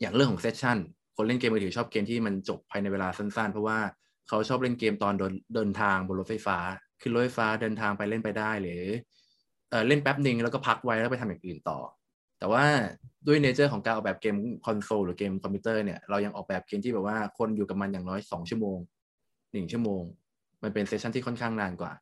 [0.00, 0.78] อย่างเรื่องของ session
[1.16, 3.78] คนเล่นเกมมือถือชอบเกมที่มันจบภายในเวลาสั้นๆ เพราะว่า
[4.28, 6.58] เขาชอบเล่นเกมตอนเดินเดินทางบนรถไฟฟ้า
[7.00, 8.82] ขึ้นรถไฟฟ้าเดินทางไปเล่นไปได้หรือ
[9.70, 11.78] เออเล่นแป๊บหนึ่งแล้วก็พักไว้แล้วไปทำอย่างอื่นต่อ
[12.38, 12.64] แต่ว่า
[13.26, 18.78] ด้วย nature ของการออกแบบเกมคอนโซลหรือเกมคอมพิวเตอร์เนี่ยเรายังออกแบบเกมที่แบบว่าคนอยู่กับมันอย่างน้อย 2 ชั่วโมง
[19.52, 20.02] 1 ชั่วโมง
[20.62, 21.92] มันเป็น session ที่ค่อนข้างนานกว่า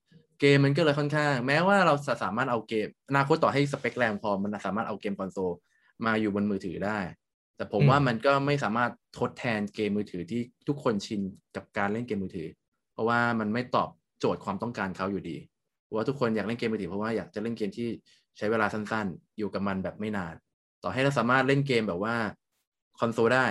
[0.41, 5.51] เกมมันก็เลยค่อนข้าง แม้ว่าเราสามารถเอาเกมอนาคตต่อให้สเปคแรงพอมันสามารถเอาเกมคอนโซล
[6.07, 6.99] มาอยู่บนมือถือได้
[7.57, 11.21] แต่ผมว่ามันก็ไม่สามารถทดแทนเกมมือถือที่ทุกคนชิน
[11.57, 12.49] กับการเล่นเกมมือถือ
[12.93, 13.89] เพราะว่ามันไม่ตอบ
[14.21, 15.37] โจทย์ความต้องการเขาอยู่ดี
[15.85, 17.89] เพราะว่าทุกคนอยากเล่นเกมมือถือเพราะว่าอยากจะเล่นเกมที่
[18.37, 20.35] ใช้เวลาสั้นๆ อยู่กับมันแบบไม่นาน
[20.83, 22.15] ต่อให้เราสามารถเล่นเกมแบบว่า
[23.01, 23.47] คอนโซลได้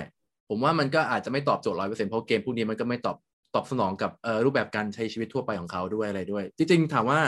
[0.50, 3.18] ผมว่ามันก็อาจจะไม่ตอบโจทย์ร้อยเปอร์เซ็นต์เพราะเกมพวกนี้มันก็ไม่ตอบ
[3.56, 7.20] ตอบสนองกับเอ่อรูปแบบการใช้ชีวิตทั่วไปของเขาด้วยอะไรด้วย จริงๆ ถามว่า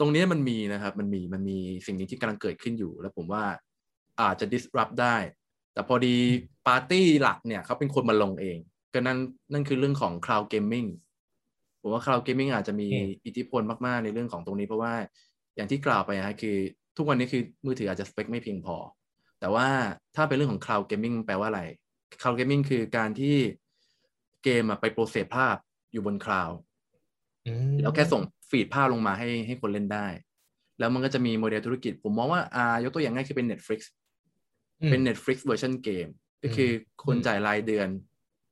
[0.00, 3.44] ตรงนี้มันมีนะครับ มันมีมันมีสิ่งนี้ที่กำลังเกิดขึ้นอยู่ แล้วผมว่า
[4.20, 5.16] อาจจะ disrupt ได้
[5.72, 6.16] แต่พอดี
[6.66, 8.58] ปาร์ตี้หลักเนี่ยเขาเป็นคนมาลงเอง
[8.94, 9.18] ก็นั่น
[9.52, 10.88] นั่นคือเรื่องของ cloud gaming
[11.80, 12.88] ผมว่า cloud gaming อาจจะมี
[13.26, 14.94] อิทธิพลมากๆ ในเรื่องของตรงนี้เพราะว่า
[15.56, 16.56] อย่างที่กล่าวไปนะคือ
[16.96, 18.76] ทุกวันนี้คือมือถืออาจจะสเปคไม่เพียงพอ
[19.40, 19.68] แต่ว่า
[20.16, 21.62] ถ้าเป็นเรื่องของ cloud gaming แปลว่าอะไร
[22.20, 23.36] cloud gaming คือการที่
[24.46, 25.56] เกมไปโปรเซสภาพ
[25.92, 26.58] อยู่บนคลาวด์
[27.82, 30.06] แล้วแค่ส่ง feed ภาพลงมาให้ให้คนเล่นได้
[30.78, 33.80] แล้วมันก็จะมีโมเดลธุรกิจ ผมมองว่าอ่ายกตัวอย่างง่ายคือเป็น Netflix
[34.90, 36.06] เป็น Netflix เวอร์ชันเกม
[36.42, 36.70] ก็คือ
[37.04, 37.88] คุณจ่ายรายเดือน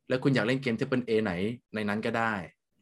[0.08, 1.32] แล้วคุณอยากเล่นเกมที่เป็น A ไหน
[1.74, 2.32] ในนั้นก็ได้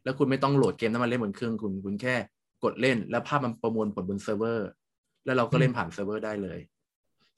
[0.03, 2.15] แล้วคุณไม่ต้องโหลดเกมนั้นมาเล่นบนเครื่องคุณคุณแค่
[2.63, 4.69] กดเล่น แล้วภาพมันประมวลผลบนเซิร์ฟเวอร์
[5.25, 6.59] แล้วเราก็เล่นผ่านเซิร์ฟเวอร์ได้เลย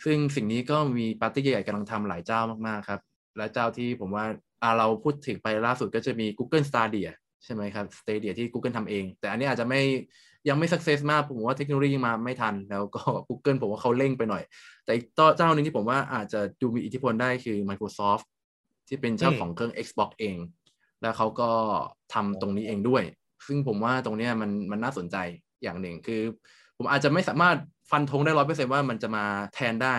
[0.06, 3.02] ซึ่งสิ่งนี้ก็มีปาร์ตี้ใหญ่ๆกำลังทำหลายเจ้ามากๆครับ
[3.38, 7.10] และเจ้าที่ผมว่าอ่า เราพูดถึงไปล่าสุดก็จะมี Google Stadia
[7.44, 9.82] ใช่ไหมครับ Stadia ที่ Google ทำเอง แต่อันนี้อาจจะไม่
[10.50, 14.44] ยังไม่ success มาก ผมว่าเทคโนโลยียังมาไม่ทัน แล้วก็ Google ผมว่าเขาเร่งไปหน่อย
[14.86, 15.06] แต่อีก
[15.38, 18.26] เจ้าหนึ่งที่ผมว่าอาจจะดูมีอิทธิพลได้คือ Microsoft
[18.88, 20.38] ที่เป็นเจ้าของเครื่อง Xbox เอง
[21.02, 21.50] แล้วเขาก็
[22.14, 23.04] ทำตรงนี้เองด้วย
[23.48, 25.18] ซึ่งผมว่าตรงนี้มันมันน่าสนใจ
[25.64, 26.22] อย่างหนึ่งคือ
[26.78, 27.58] ผมอาจจะไม่สามารถ
[27.92, 29.98] ฟันธงได้ร้อยเปอร์เซ็นว่ามันจะมาแทนได้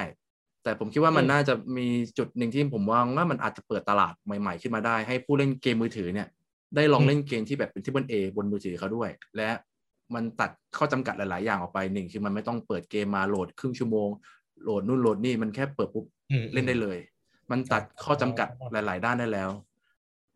[0.66, 6.28] แต่ผมคิดว่ามันน่าจะมีจุดหนึ่งที่ผมวางว่ามันอาจจะเปิดตลาดใหม่ๆ ขึ้นมาได้ ให้ผู้เล่นเกมมือถือเนี่ย
[6.76, 9.48] ได้ลองเล่นเกมที่แบบเป็นที่บนเอบนมือถือเขาด้วย และ
[10.14, 14.08] มันตัดข้อจำกัดหลาย ๆ อย่างออกไปหนึ่งคือมันไม่ต้องเปิดเกมมาโหลดครึ่งชั่วโมง
[14.62, 16.04] โหลดนู่นโหลดนี่มันแค่เปิดปุ๊บ
[16.52, 16.98] เล่นได้เลย
[17.50, 19.50] มันตัดข้อจำกัดหลาย ๆ ด้านได้แล้ว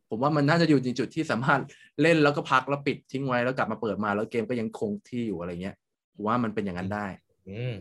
[0.08, 1.60] ผมว่ามันน่าจะอยู่ในจุดที่สามารถ
[2.02, 5.76] เล่นแล้วก็พักแล้วปิดทิ้งไว้แล้วกลับมาเปิดมาแล้วเกมก็ยังคงที่อยู่อะไรเงี้ย
[6.14, 7.06] ผมว่ามันเป็นอย่างนั้นได้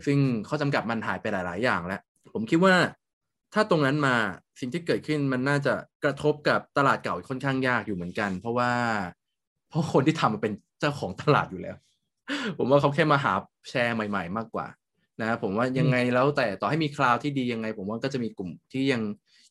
[0.06, 2.00] ซึ่งข้อจำกัดมันหายไปหลาย ๆ อย่างแล้ว
[2.34, 2.74] ผมคิดว่า
[3.54, 4.16] ถ้าตรงนั้นมา
[4.60, 8.72] สิ่งที่เกิดขึ้นมันน่าจะกระทบกับตลาดเก่าค่อนข้างยากอยู่เหมือนกัน เพราะว่า
[9.68, 11.76] เพราะคนที่ทำมันเป็นเจ้าของตลาดอยู่แล้ว
[12.58, 13.32] ผมว่าเขาแค่มาหา
[13.70, 14.66] แชร์ใหม่ ๆ มากกว่า
[15.20, 19.02] นะผมว่ายังไงแล้วแต่ต่อให้มีคลาวที่ดียังไง ผมว่าก็จะมีกลุ่มที่ยัง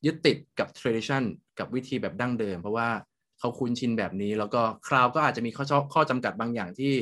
[0.05, 1.23] ยึดติดกับ tradition
[1.59, 2.89] กับวิธีแบบดั้งเดิม เพราะว่า
[3.39, 6.93] เขาคุ้นชินแบบนี้ แล้วก็คลาวด์ก็อาจจะมีข้อข้อจำกัดบางอย่างที่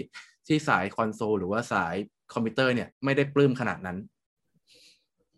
[0.48, 1.96] ที่สายคอนโซลหรือว่าสาย
[2.34, 3.98] คอมพิวเตอร์เนี่ยไม่ได้ปลื้มขนาดนั้น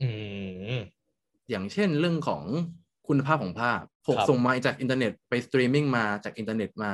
[0.01, 0.09] อื
[0.75, 0.77] ม
[1.49, 2.43] อย่างเช่นเรื่องของ
[3.07, 6.91] คุณภาพของภาพผมส่งมาจากอินเทอร์เน็ตไปสตรีมมิ่งมาจากอินเทอร์เน็ตมา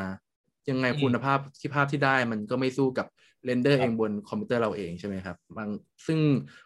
[0.69, 3.07] ยังไงคุณภาพที่ภาพที่ได้มันก็ไม่สู้กับ
[3.45, 5.69] render เองบนคอมพิวเตอร์เราเองใช่ไหมครับบาง
[6.07, 6.19] ซึ่ง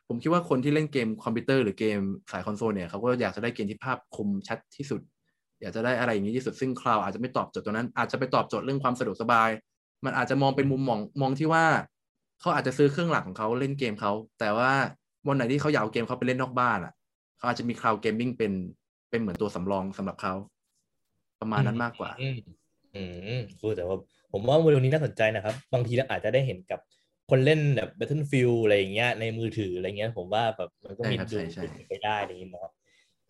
[0.07, 1.99] ผมคิดว่าคนที่เล่นเกมคอมพิวเตอร์หรือเกม
[2.31, 5.01] สายคอนโซลเนี่ยเขาก็อยากจะได้เกมที่ภาพคมชัดที่สุด
[5.61, 9.49] อยากจะได้อะไรอย่างนี้ที่สุดซึ่งคลาวด์อาจจะไม่ตอบโจทย์ตรงนั้น อาจจะไปตอบโจทย์เรื่องความสะดวกสบาย
[10.05, 11.65] มันอาจจะมองเป็นมุมมองมองที่ว่า
[12.41, 14.71] เขาอาจจะซื้อเครื่องหลักของเขาเล่นเกมเขาแต่ว่า
[15.27, 16.93] วันไหนที่เขาอยากเอาเกมเขาไปเล่นนอกบ้านอะ
[17.37, 18.53] เขาอาจจะมี cloud gaming เป็น
[19.09, 20.33] เป็นเหมือนตัวสำรองสำหรับเขา
[21.41, 22.37] ประมาณนั้นมากกว่าอืม
[22.95, 23.03] อื
[23.39, 23.97] มคือแต่ว่า
[24.31, 26.79] ผมว่าโมเดลนี้น่าสนใจนะครับ บางทีเราอาจจะได้เห็นกับ
[27.29, 31.37] คนเล่นแบบ Battlefield อะไรอย่างเงี้ยในมือถืออะไรเงี้ย ผมว่าแบบมันก็มีดู
[31.89, 32.51] ไปได้อะไรอย่างเงี้ย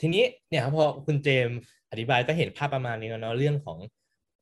[0.02, 1.50] ทีนี้เนี่ยพอคุณเจม
[1.92, 3.78] อธิบายก็เห็นภาพประมาณนี้แล้วเนาะเรื่องของ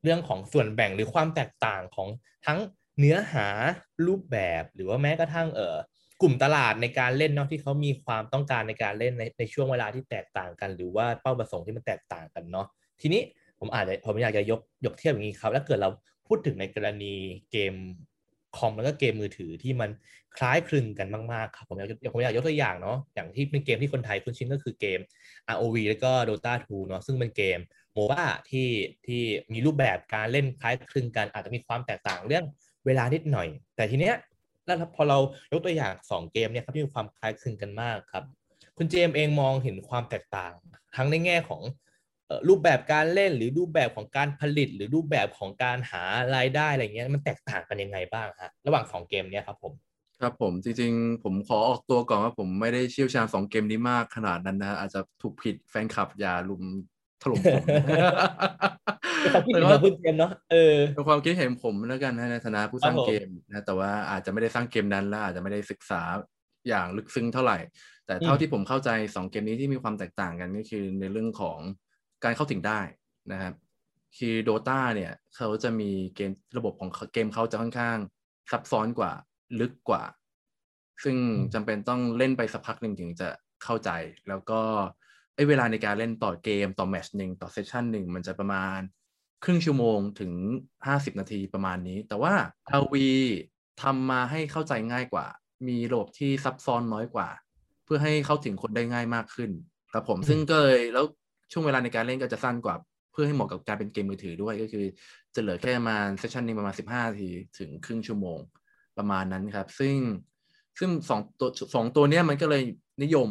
[0.03, 2.07] เรื่องของส่วนแบ่งหรือความแตกต่างของ
[2.45, 2.59] ทั้ง
[2.99, 3.47] เนื้อหา
[4.07, 5.75] รูปแบบหรือว่าแม้กระทั่งเออ
[6.21, 12.67] กลุ่มตลาดในการเล่นเนาะที่เขามีความต้องการในการเล่นในในช่วงเวลาที่แตกต่างกัน หรือว่าเป้าประสงค์ที่มันแตกต่างกันเนาะ
[13.01, 13.21] ทีนี้
[13.59, 15.89] ผมอาจจะผมอยากจะยกยกเทียบอย่างนี้ครับแล้วเกิดเรา
[16.27, 17.13] พูดถึงในกรณี
[17.51, 17.73] เกม
[18.57, 19.89] คอมแล้วก็เกมมือถือที่มัน
[20.37, 24.99] คล้ายคลึงกันมากๆครับผมอยากผมอยากยกตัวอย่างเนาะอย่างที่เป็นเกมที่คนไทยคุ้นชินก็คือเกม
[25.53, 27.59] ROV แล้วก็ Dota 2เนาะซึ่งเป็นเกม
[27.93, 28.69] โมบ้าที่
[29.05, 29.21] ที่
[29.53, 32.45] มีรูปแบบการเล่นคล้ายคลึงกันอาจจะมีความแตกต่างเรื่อง
[32.85, 34.15] เวลานิดหน่อย แต่ทีเนี้ย
[34.67, 35.17] แล้วพอเรา
[35.51, 38.23] ยกตัวอย่างสองเกมเนี่ยครับที่มีความคล้ายคลึงกันมากครับ
[38.77, 40.53] คุณเจมเองมองเห็นความแตกต่าง
[40.95, 41.61] ทั้งในแง่ของ
[42.47, 46.03] รูปแบบการเล่นหรือรูปแบบของการผลิต หรือรูปแบบของการหา
[46.35, 49.73] รายได้อะไรเงี้ยมันแตกต่างกันยังไงบ้างฮะระหว่างสองเกมเนี้ยครับผม
[50.21, 56.63] ครับผมจริงๆ ผมขอออกตัวก่อนว่าผมไม่ได้เชี่ยวชาญสองเกมนี้มากขนาดนั้นนะอาจจะถูกผิดแฟนคลับอย่าลุม
[57.21, 57.39] ถล่ม
[59.33, 66.01] ผมเป็นความคิดเห็นของคุณเจมเนาะเออเป็นความคิดเห็นผมแล้วกันนะในฐานะผู้สร้างเกมนะแต่ว่าอาจจะไม่ได้สร้างเกมนั้นแล้วอาจจะไม่ได้ศึกษา
[66.67, 67.57] อย่างลึกซึ้งเท่าไหร่
[68.05, 71.59] แต่เท่าที่ผมเข้าใจสองเกมนี้ที่มีความแตกต่างกันก็คือในเรื่องของ
[72.23, 72.79] การเข้าถึงได้
[73.31, 73.53] นะครับ
[74.17, 77.97] คือ Dota เนี่ยเขาจะมีเกมระบบของเกมเขาจะค่อนข้าง
[78.51, 79.11] ซับซ้อนกว่า
[79.59, 80.03] ลึกกว่า
[81.03, 83.29] ซึ่งอืมจำเป็นต้องเล่นไปสักพักหนึ่งถึงจะ
[83.63, 83.89] เข้าใจ
[84.27, 84.61] แล้วก็
[85.37, 88.79] ไอ้เวลาในการเล่นต่อเกมต่อแมตช์หนึ่งต่อเซสชันหนึ่งมันจะประมาณ
[89.43, 90.33] ครึ่งชั่วโมงถึง
[90.79, 92.33] 50 นาทีประมาณนี้ แต่ว่า
[92.83, 92.95] LV
[93.81, 95.25] ทำมาให้เข้าใจง่ายกว่า
[95.67, 97.29] มีระบบที่ซับซ้อนน้อยกว่า
[97.85, 99.51] เพื่อให้เข้าถึงคนได้ง่ายมากขึ้น
[99.91, 101.05] ครับผมอืมซึ่งก็เลยแล้ว
[101.51, 102.75] ช่วงเวลาในการเล่นก็จะสั้นกว่า
[103.11, 104.85] เพื่อให้เหมาะกับการเป็นเกมมือถือด้วยก็คือ
[105.35, 108.39] จะเหลือแค่ประมาณเซสชันหนึงประมาณ 15นาทีถึงครึ่งชั่วโมง
[108.97, 109.95] ประมาณนั้นครับ ซึ่ง
[110.79, 112.63] ซึ่งสองตัวสองตัวเนี้ยมันก็เลย
[113.03, 113.29] นิยม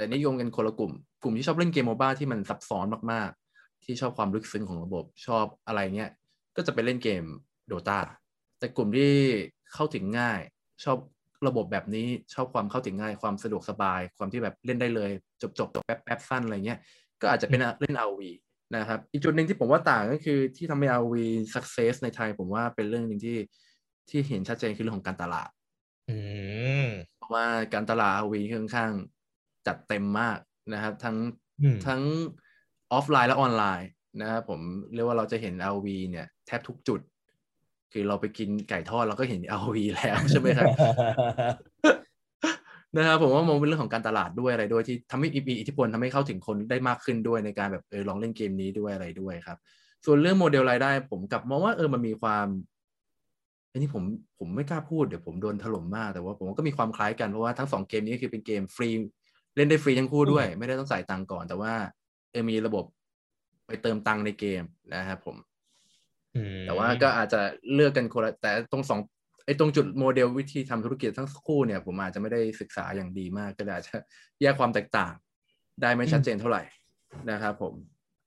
[0.00, 6.10] แต่นิยมกันคนละกลุ่ม กลุ่มที่ชอบเล่นเกมโมบ้าที่มันซับซ้อนมากๆ ที่ชอบความลึกซึ้งของระบบชอบอะไรเงี้ย
[6.56, 7.24] ก็จะไปเล่นเกม
[7.70, 8.00] Dota
[8.58, 9.12] แต่กลุ่มที่
[9.74, 10.40] เข้าถึงง่าย
[10.84, 10.98] ชอบ
[11.46, 15.10] ระบบแบบนี้ชอบความเข้าถึงง่ายความสะดวกสบาย ความที่แบบเล่นได้เลย
[15.42, 16.78] จบจบแป๊บแป๊บสั้นอะไรเงี้ย
[17.20, 18.20] ก็อาจจะเป็นเล่น RV
[18.76, 21.14] นะครับอีกจุดหนึ่งที่ผมว่าต่างก็คือที่ทำให้ RV
[21.54, 23.38] success ในไทย ผมว่าเป็นเรื่องหนึ่งที่
[24.10, 25.50] ที่เห็นชัดเจนคือเรื่องของการตลาด
[26.10, 26.18] อื
[26.84, 26.86] ม
[27.16, 28.92] เพราะว่าการตลาด RV ค่อนข้าง
[29.70, 30.38] จัดเต็มมาก
[30.72, 31.16] นะครับ ทั้ง
[31.62, 32.02] อืมทั้ง
[32.92, 33.88] ออฟไลน์และออนไลน์
[34.20, 34.60] นะครับผม
[34.94, 37.00] เรียกว่าเราจะเห็น RV เนี่ยแทบทุกจุด
[37.92, 40.66] คือเราไปกินไก่ทอดเราก็เห็น RV แล้วใช่ไหมครับ
[42.96, 49.58] นะครับผมว่ามองเป็นเรื่องของการตลาดด้วยอะไรด้วยที่ทำให้มีอิทธิพลทำให้เข้าถึงคนได้มากขึ้นด้วยในการแบบเออลองเล่นเกมนี้ด้วยอะไรด้วยครับ
[50.04, 52.46] ส่วนเรื่องโมเดลรายได้ ผมกลับมองว่าเออมันมีความ
[53.72, 54.02] อันนี้ผม
[54.38, 58.90] ผมไม่กล้าพูดเดี๋ยวผมโดนถล่มมากแต่ว่าผมว่าก็มีความคล้ายกันเพราะว่าทั้งสองเกมนี้คือเป็นเกมฟรี
[59.56, 61.72] เล่นได้ฟรีทั้งคู่ด้วย ไม่ได้ต้องจ่ายตังค์ก่อน แต่ว่า
[62.30, 62.84] เออมีระบบ
[63.66, 64.62] ไปเติมตังค์ในเกม
[64.94, 65.36] นะครับผม
[66.36, 67.40] อืมแต่ว่าก็อาจจะ
[67.74, 69.00] เลือกกันคนละแต่ตรงสอง
[69.44, 73.96] ไอ้ตรงจุดโมเดลวิธีทำธุรกิจทั้งคู่เนี่ย ผมอาจจะไม่ได้ศึกษาอย่างดีมาก ก็เลยอาจจะ
[74.40, 75.12] แยกความแตกต่าง
[75.80, 76.62] ได้ไม่ชัดเจนเท่าไหร่
[77.30, 77.74] นะครับผม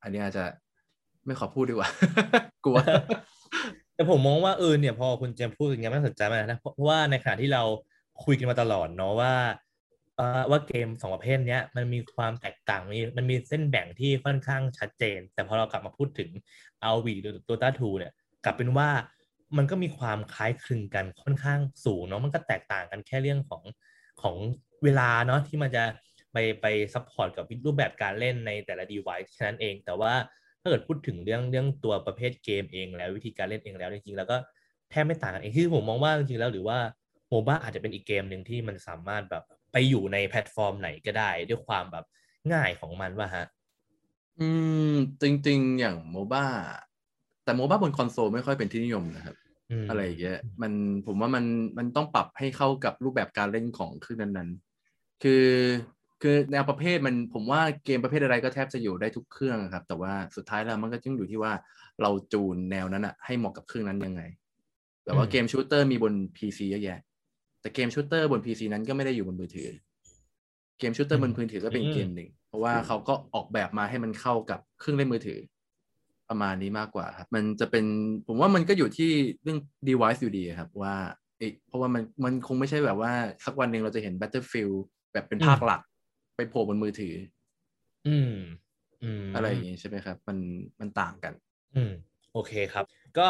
[0.04, 0.46] อันนี้อาจจะ
[1.26, 1.90] ไม่ขอพูดดีกว่า
[2.66, 2.80] กลัว
[3.96, 7.64] แต่ผมมองว่าเออเนี่ยพอคุณเจมส์พูดอย่างเงี้ยมันน่าสนใจมากนะเพราะเพราะว่าในขณะที่เรา
[8.24, 9.73] คุยกันมาตลอดเนาะว่าเอ่อ
[10.50, 16.30] ว่าเกมสองประเภทนี้มันมีความแตกต่างมีมันมีเส้นแบ่งที่ค่อนข้างชัดเจน แต่พอเรากลับมาพูดถึง
[16.96, 18.14] RoV หรือ Dota 2เนี่ย
[18.46, 18.90] กลับเป็นว่า
[19.58, 23.64] มันก็มีความคล้ายคลึงกันค่อนข้างสูงเนาะมันก็แตกต่างกันแค่เรื่องของ
[24.22, 24.36] ของ
[24.84, 25.84] เวลาเนาะที่มันจะ
[26.32, 30.14] ไปไป support กับรูปแบบการเล่นในแต่ละ device แค่นั้นเอง แต่ว่า
[30.62, 34.38] ถ้าเกิดพูดถึงเรื่องเรื่องตัวประเภทเกมเองแล้ววิธีการเล่นเองแล้วจริงๆแล้วก็
[34.90, 36.78] แทบไม่ต่างกันเองที่ผมมองว่าจริงๆแล้วหรือว่า
[37.30, 42.06] MOBA อาจจะเป็นอีกเกมหนึ่งที่มันสามารถแบบ ไปอยู่ในแพลตฟอร์มไหนก็ได้ ด้วยความแบบ
[42.54, 43.46] ง่ายของมันว่าฮะ
[44.40, 44.50] อื
[44.90, 46.46] ม จริง ๆ อย่าง MOBA
[47.44, 49.36] แต่ MOBA บนคอนโซลไม่ค่อยเป็นที่นิยมนะครับ
[49.90, 50.74] มอะไรอย่างเงี้ยมัน
[51.06, 51.46] ผมว่ามัน
[51.78, 55.46] มันต้องปรับให้เข้ากับรูปแบบการเล่นของเครื่องนั้นๆ คือ
[56.22, 61.54] คือแนวประเภทมันผมว่าเกมประเภทอะไรก็แทบจะอยู่ได้ทุกเครื่องครับ แต่ว่าสุดท้ายแล้วมันก็ต้องอยู่ที่ว่า
[62.02, 64.22] เราจูนแนวนั้นอะให้เหมาะกับเครื่องนั้นยังไง
[65.06, 67.00] แบบว่าเกม shooter มีบน PC เยอะแยะ
[67.64, 69.70] แต่เกม shooter บน PC นั้นก็ไม่ได้อยู่บนมือถือ
[70.80, 75.40] เกม shooter บนมือถือก็เป็นเกมหนึ่ง เพราะว่าเขาก็ออกแบบมาให้มันเข้ากับเครื่องเล่นมือถือ
[76.30, 77.86] ประมาณนี้มากกว่าครับ มันจะเป็น
[78.28, 79.12] ผมว่ามันก็อยู่ที่
[79.44, 80.96] เรื่อง device อยู่ดีครับ ว่า
[81.38, 83.12] เอยเพราะว่ามันมันคงไม่ใช่แบบว่า
[83.46, 84.78] สักวันหนึ่งเราจะเห็น Battlefield
[85.14, 85.82] แบบเป็นภาคหลัก
[86.36, 87.14] ไปโผล่บนมือถือ
[88.08, 88.34] อืม
[89.04, 90.38] อืมอะไรอย่างงี้ใช่ไหมครับ มัน
[90.80, 91.34] มันต่างกัน
[91.76, 91.92] อืม
[92.34, 92.86] โอเคครับ
[93.18, 93.28] ก็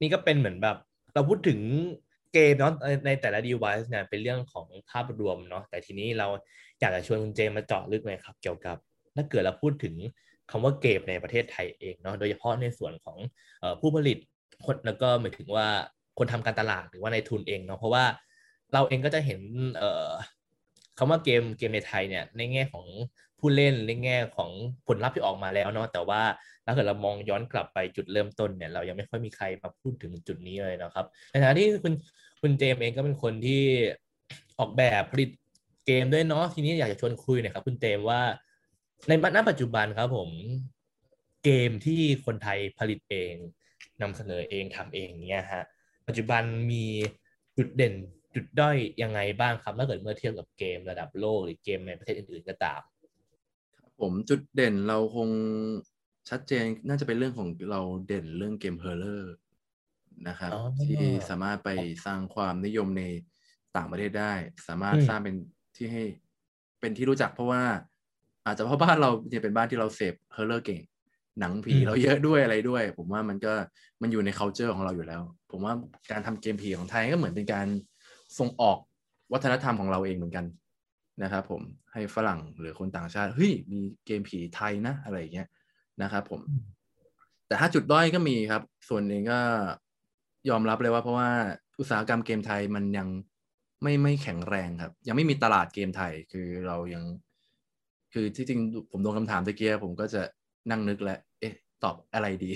[0.00, 0.76] นี่ก็เป็นเหมือนแบบ
[1.14, 1.58] เราพูดถึง
[2.32, 2.72] เกมเนาะ
[3.06, 6.28] ในแต่ละ device เนี่ยเป็นเรื่องของภาพรวมเนาะแต่ทีนี้เรา
[6.80, 8.76] อยากจะชวนคุณเจมมาเจาะลึกหน่อยครับ เกี่ยวกับ
[9.16, 9.94] ถ้าเกิดเราพูดถึง
[10.50, 13.16] คำว่าเกมในประเทศไทยเองเนาะโดยเฉพาะในส่วนของ
[13.80, 14.18] ผู้ผลิต
[14.64, 15.66] คนแล้วก็หมายถึงว่า
[16.18, 18.04] คนทำการตลาดหรือว่าในทุนเองเนาะเพราะว่า
[18.72, 19.40] เราเองก็จะเห็น
[19.78, 22.86] เคำว่าเกมเกมในไทยเนี่ยในแง่ของ
[23.38, 24.50] ผู้เล่นในแง่ของ
[24.86, 26.22] ผลลัพธ์ที่ออกมาแล้วเนาะแต่ว่า
[26.70, 31.92] ถ้าเกิดเรามองย้อนกลับไปจุดเริ่มต้นเนี่ยเรายังไม่ค่อยมีใครมาพูดถึงจุดนี้เลยนะครับในฐานะที่คุณ
[32.42, 33.62] คุณเจมเองก็เป็นคนที่
[34.58, 35.30] ออกแบบผลิต
[35.86, 38.20] เกมด้วยเนาะทีนี้อยากจะชวนคุยหน่อยครับ คุณเจมว่า
[39.08, 40.28] ในณปัจจุบันครับผม
[41.44, 43.34] เกมที่คนไทยผลิตเอง
[44.02, 45.64] นำเสนอเองทำเองเนี่ยฮะ
[46.06, 46.84] ปัจจุบันมี
[47.56, 47.94] จุดเด่น
[48.34, 52.80] จุดด้อยยังไงบ้างครับถ้าเกิดเมื่อเทียบกับเกมระดับโลกหรือเกมในประเทศอื่นๆก็ตาม
[54.00, 55.28] ผมจุดเด่นเราคง
[56.30, 59.30] ชัดเจนน่าจะเป็นเรื่องของเราเด่นเรื่องเกม thriller
[60.28, 61.70] นะครับอ๋อที่สามารถไป
[62.06, 63.02] สร้างความนิยมใน
[63.76, 64.32] ต่างประเทศได้
[64.68, 65.34] สามารถอืมสร้างเป็น
[65.76, 66.04] ที่ให้
[66.80, 67.62] เป็นที่รู้จักเพราะว่า
[68.46, 70.80] อาจจะเพราะบ้านเราเนี่ยเป็นบ้านที่เราเสพ thriller เก่ง
[71.40, 73.52] หนังผีเราเยอะด้วยอะไรด้วย ผมว่ามันก็
[74.02, 75.74] มันอยู่ใน culture ของเราอยู่แล้ว ผมว่า
[76.10, 77.66] การทำเกมผีของไทยก็เหมือนเป็นการ
[78.38, 78.78] ส่งออก
[79.32, 80.46] วัฒนธรรมของเราเองเหมือนกัน
[81.22, 81.62] นะครับผม
[81.92, 85.48] ให้ฝรั่งหรือคนต่างชาติเฮ้ยมีเกมผีไทยนะอะไรอย่างเงี้ย
[86.02, 86.40] นะครับผม
[87.46, 89.40] แต่ถ้าจุดด้อยก็มีครับ ส่วนหนึ่งก็
[90.50, 91.30] ยอมรับเลยว่าเพราะว่า
[91.78, 93.08] อุตสาหกรรมเกมไทยมันยัง
[93.82, 97.04] ไม่ไม่แข็งแรงครับ ยังไม่มีตลาดเกมไทยคือเรายัง
[98.12, 98.60] คือที่จริง
[98.90, 100.22] ผมโดนคำถามตะเกียผมก็จะ
[100.70, 102.50] นั่งนึกแล้วเอ๊ะ ตอบอะไรดี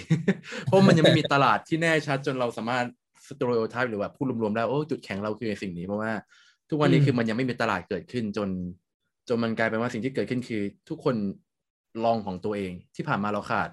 [0.65, 2.87] เพราะมันยังไม่มีตลาดที่แน่ชัดจนเราสามารถ
[3.29, 6.13] สต e ร o ไทป์หรือว่าพูดรวมๆได้โอ้จุดแข็งเราคือสิ่งนี้เพราะว่า
[6.71, 8.49] ทุกวันนี้คือมันยังไม่มีตลาดเกิดขึ้นจน
[9.29, 11.17] จนมันกลายเป็นว่าสิ่งที่เกิดขึ้นคือ ทุกคน
[12.05, 13.69] ลองของตัวเอง ที่ผ่านมาเราขาด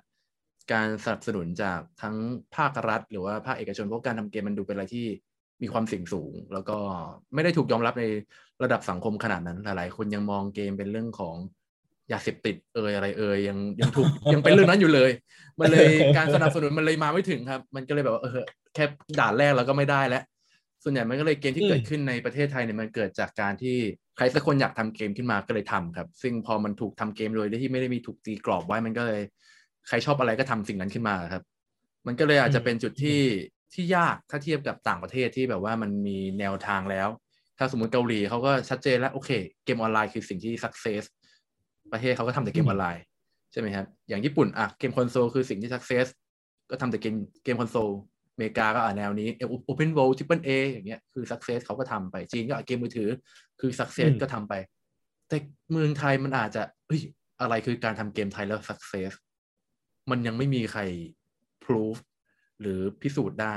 [0.73, 2.15] การสนับสนุนจากทั้ง
[2.55, 5.05] ภาครัฐ หรือว่าภาคเอกชนเพราะการทำเกมมันดูเป็นอะไรที่
[5.61, 6.77] มีความเสี่ยงสูง แล้วก็
[7.33, 8.05] ไม่ได้ถูกยอมรับใน
[8.63, 11.35] ระดับสังคมขนาดนั้นหลายๆคนยังมองเกมเป็นเรื่องของ
[12.11, 15.11] ยาเสพติดเอยอะไรเอยยังยังถูกยังเป็นเรื่องนั้นอยู่เลย
[15.59, 18.85] มันเลยการสนับสนุนมันเลยมาไม่ถึงครับ มันก็เลยแบบว่าเออแค่
[19.19, 20.23] ด่านแรกเราก็ไม่ได้แล้ว
[20.83, 23.77] ส่วนใหญ่มันก็เลยเกมที่เกิดขึ้นในประเทศไทยเนี่ยมันเกิดจากการที่
[24.21, 29.21] รสักคนอยากทำเกมขึ้นมาก็เลยทำครับ ซึ่งพอมันถูกทำเกมโดยที่ไม่ได้มีถูกตีกรอบไว้มันก็เลย
[29.87, 31.43] ใครชอบอะไรก็ทำสิ่งนั้นขึ้นมาครับ
[32.07, 33.21] มันก็เลยอาจจะเป็นจุดที่
[33.73, 37.07] ที่ยากถ้าเทียบกับต่างประเทศที่แบบว่ามันมีแนวทางแล้ว
[37.57, 39.29] ถ้าสมมติเกาหลีเขาก็ชัดเจนแล้วโอเค
[39.65, 41.03] เกมออนไลน์คือสิ่งที่ success
[41.91, 43.03] ประเทศเขาก็ทำแต่เกมออนไลน์
[43.51, 46.05] ใช่ไหมครับอย่างญี่ปุ่นอะเกมคอนโซลคือสิ่งที่ success
[46.69, 47.89] ก็ทำแต่เกมเกมคอนโซล
[48.33, 49.29] อเมริกาก็อ่าแนวนี้
[49.69, 53.09] Open World Triple A อย่างเงี้ยคือ success เขาก็ทำไปจีนก็เกมมือถือ
[53.59, 54.53] คือ success ก็ทำไป
[55.27, 55.37] แต่
[55.71, 57.01] เมืองไทยมันอาจจะเฮ้ย
[57.41, 59.11] อะไรคือการทำเกมไทยแล้ว success
[60.09, 60.81] มันยังไม่มีใคร
[61.63, 61.95] proof
[62.61, 63.55] หรือพิสูจน์ได้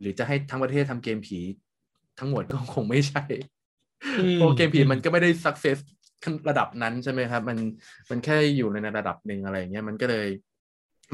[0.00, 1.38] หรือจะให้ทั้งประเทศทำเกมผี
[2.18, 3.24] ทั้งหมดก็คงไม่ใช่
[4.34, 5.78] เพราะเกมผีมันก็ไม่ได้ success
[6.48, 7.58] ระดับนั้นใช่ไหมครับ มัน
[8.10, 10.28] มันแค่อยู่ในระดับหนึ่งอะไรเงี้ยมันก็เลย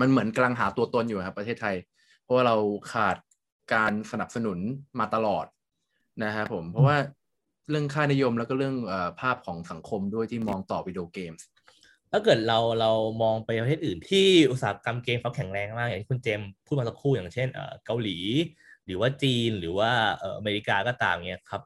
[0.01, 1.77] มันเหมือนกำลังหาตัวตนอยู่ครับ ประเทศไทย
[2.25, 2.57] เพราะว่าเรา
[2.93, 3.17] ขาด
[3.75, 4.59] การสนับสนุน
[5.01, 5.47] มาตลอด
[6.25, 6.97] นะครับผมเพราะว่า
[7.71, 11.47] เรื่องค่านิยมแล้วก็เรื่องอภาพของสังคมด้วยที่มองต่อวิดีโอเกมส์
[12.13, 17.49] ถ้าเกิดเราเรามองไปประเทศอื่นที่อุตสาหกรรมเกมเขาแข็งแรงมากอย่างที่คุณเจมพูดมาสักครู่อย่างเช่น
[17.87, 18.19] เกาหลี
[18.87, 19.91] หรือว่าจีนหรือว่า
[20.39, 21.63] อเมริกาก็ตามเนี่ยครับ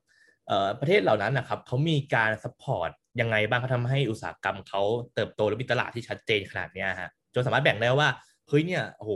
[0.80, 2.90] ประเทศเหล่านั้นนะครับเขามีการ support
[3.20, 4.82] ยังไงบ้างเขาทำให้อุตสาหกรรมเขา
[5.14, 8.08] เติบโตและมีตลาดที่ชัดเจนขนาดนี้ฮะจนสามารถแบ่งได้ว่า
[8.48, 9.10] เฮ้ยเนี่ยโห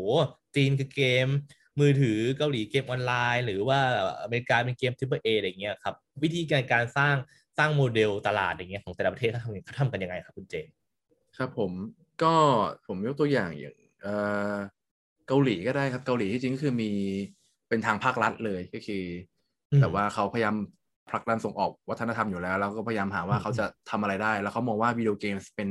[0.56, 1.26] จีนคือเกม
[1.80, 3.78] มือถือเกาหลีเกมออนไลน์ หรือว่า
[4.22, 7.14] อเมริกาเป็นเกม Triple A อะไรเงี้ยครับวิธีการการสร้าง
[7.58, 10.68] สร้างโมเดลตลาดอย่างเงี้ยของแต่ละประเทศเขาทำเขาทำกันยังไงครับคุณเจน
[11.36, 11.70] ครับผม
[12.22, 12.34] ก็
[12.86, 13.76] ผมยกตัวอย่างอย่าง
[15.28, 16.90] เกาหลีก็ได้ครับเกาหลีที่จริงก็คือมี
[17.68, 19.04] เป็นทางภาครัฐเลยก็คือ
[19.80, 20.56] แต่ว่าเขาพยายาม
[21.10, 25.68] ผลักดันส่งออกวัฒนธรรมอยู่แล้ว แล้วก็พยายามหาว่าเขาจะทำอะไรได้ แล้วเขามองว่าวิดีโอเกมเป็น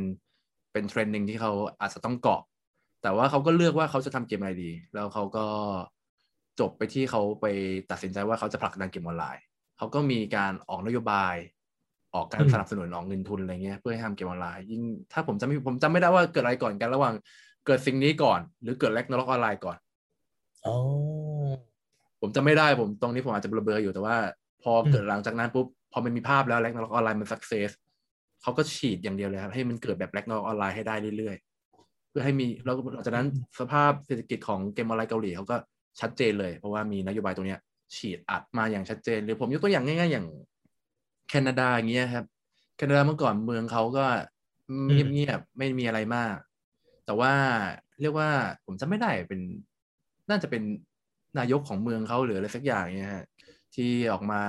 [0.74, 2.42] เป็นเทรนด์หนึ่งที่เขาอาจจะต้องเกาะ
[3.02, 5.46] แต่ว่าเขาก็เลือกว่าเขาจะทำเกมอะไรดี แล้วเขาก็
[6.60, 7.46] จบไปที่เขาไป
[7.92, 9.44] ตัดสินใจว่าเขาจะผลักดันเกมออนไลน์
[9.78, 11.36] เขาก็มีการออกนโยบาย
[12.16, 14.82] ออกการสนับสนุนออกเงินทุนอะไรเงี้ยเพื่อให้ทำเกมออนไลน์ยิ่ง
[15.14, 17.14] ถ้าผมจำไม่ผมจำไม่ได้ว่าเกิดอะไรก่อนกันระหว่าง
[17.66, 19.78] เกิดสิ่งนี้ก่อน หรือเกิดแลกนรกออนไลน์ก่อน
[20.66, 20.76] อ๋อ
[22.22, 24.18] ผมจำไม่ได้ผมตรงนี้ผมอาจจะเบลอๆอยู่แต่ว่า
[24.64, 27.70] พอเกิดหลังจากนั้นปุ๊บพอมันมีภาพแล้วแลกนรกออนไลน์มันสักเซส
[28.42, 31.51] เขาก็ฉีดอย่างเดียวเลยครับให้มันเกิดแบบแลกนรกออนไลน์ให้ได้เรื่อยๆ
[32.12, 33.28] เพื่อให้มีแล้วหลังจากนั้น
[33.60, 35.56] สภาพเศรษฐกิจของเกมออนไลน์เกาหลีเขาก็
[36.00, 37.58] ชัดเจนเลย เพราะว่ามีนโยบายตรงนี้
[37.96, 40.28] ฉีดอัดมาอย่างชัดเจนหรือผมยกตัวอย่างง่าย ๆ อย่าง
[41.30, 42.26] แคนาดาอย่างเงี้ยครับ
[42.78, 44.06] แคนาดาเมื่อก่อนเมืองเขาก็
[45.14, 46.36] เงียบๆไม่มีอะไรมาก
[47.06, 47.34] แต่ว่า
[48.02, 48.30] เรียกว่า
[48.66, 49.42] ผมจำไม่ได้เป็น
[50.30, 50.64] น่าจะเป็น
[51.40, 53.26] นายกของเมืองเขาหรืออะไรสักอย่างเนี่ยฮะ
[53.76, 54.42] ที่ออกมา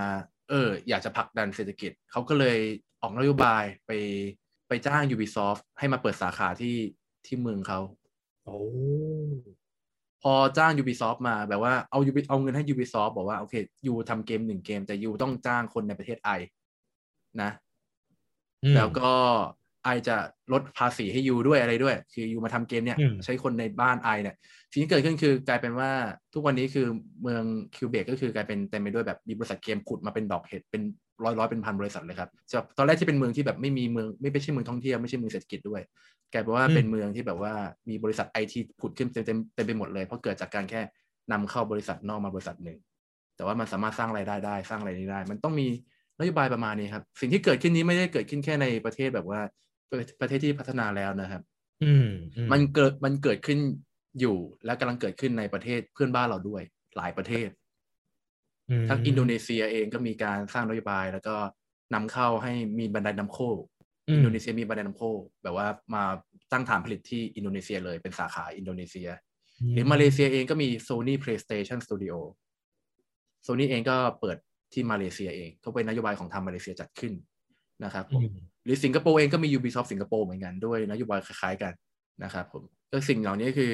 [0.51, 2.59] เออ อยากจะผลักดันเศรษฐกิจเขาก็เลย
[3.03, 3.91] ออกนโยบายไป
[4.69, 6.75] ไปจ้าง Ubisoft ให้มาเปิดสาขาที่
[7.27, 7.81] ที่เมืองเขา
[8.45, 8.59] โอ้
[10.23, 13.55] พอจ้าง Ubisoft มาแบบว่าเอายูเอาเงินให้ Ubisoft บอกว่าโอเค
[13.87, 16.31] ยูทำเกมหนึ่งเกม แต่ยูต้องจ้างคนในประเทศไอ
[17.43, 17.51] นะ
[18.77, 19.13] แล้วก็
[19.85, 20.17] ไอจะ
[20.53, 24.37] ลดภาษีให้ยูด้วยอะไรด้วย คือยูมาทำเกมเนี่ย ใช้คนในบ้านไอเนี่ย
[24.71, 25.91] สิ่งที่เกิดขึ้นคือกลายเป็นว่า
[26.35, 26.87] ทุกวันนี้คือ
[27.23, 30.83] เมืองคิวเบกก็คือกลายเป็นเต็มไปด้วยแบบมีบริษัทเกมขุดมาเป็นดอกเห็ดเป็น
[31.25, 35.81] ร้อยร้อยเป็นพันบริษัทเลยครับจากตอนแรกที่เป็นเมืองที่แบบไม่มีเมืองไม่ใช่เมืองท่องเที่ยวไม่ใช่เมืองเศรษฐกิจด้วย
[36.33, 37.53] กลายเป็นว่าเป็นเมืองที่แบบว่า
[37.89, 40.81] มีบริษัทไอทีขุดขึ้นเต็มเต็มเต็มไปหมดเลย เพราะเกิดจากการแค่
[41.33, 42.79] นำเข้าบริษัทนอกมาบริษัทหนึ่ง
[43.37, 45.67] แต่ว่ามันสามารถสร้างรายได้ได้สร้างอะไรนี้ได้ มันต้องมี
[46.19, 49.41] นโยบายประมาณนี้ครับ สิ่งที่เกิดขึ้นนี้ไม่ได้เกิดขึ้นแค่ในประเทศแบบว่า
[50.21, 51.43] ประเทศที่พัฒนาแล้วนะครับ
[51.83, 52.09] อืม
[52.53, 53.59] มันเกิดมันเกิดขึ้น
[54.21, 56.63] อยู่และกำลังเกิดขึ้นในประเทศเพื่อนบ้านเราด้วย
[56.97, 57.49] หลายประเทศ
[58.89, 61.35] ทั้งอินโดนีเซียเองก็มีการสร้างนโยบาย แล้วก็
[61.95, 63.39] นำเข้าให้มี Bandai Namco
[64.15, 65.03] อินโดนีเซียมี Bandai Namco
[65.43, 66.05] แบบว่ามา
[66.53, 69.09] ตั้งฐานผลิตที่อินโดนีเซียเลยเป็นสาขาอินโดนีเซีย
[69.75, 72.17] หรือมาเลเซียเองก็มี Sony PlayStation Studio
[73.47, 74.37] Sony เองก็เปิด
[74.73, 77.13] ที่มาเลเซียเองก็เป็นนโยบายของทางมาเลเซียจัดขึ้น
[77.85, 78.23] นะครับผม
[78.65, 81.73] หรือสิงคโปร์เองก็มี Ubisoft สิงคโปร์เหมือนกันด้วยนโยบายคล้ายๆกัน
[82.25, 83.73] นะครับผมก็สิ่งเหล่านี้คือ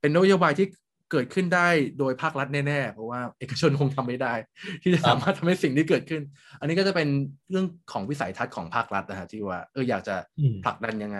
[0.00, 0.66] เป็นนโยบายที่
[1.10, 4.34] เกิดขึ้นได้โดยภาครัฐแน่ๆ เพราะว่าเอกชนคงทำไม่ได้
[4.82, 6.22] ที่จะสามารถทำให้สิ่งนี้เกิดขึ้น
[6.60, 7.08] อันนี้ก็จะเป็น
[7.50, 11.18] เรื่องของวิสัยทัศน์ของภาครัฐนะฮะที่ว่าเอออยากจะอืมผลักดันยังไง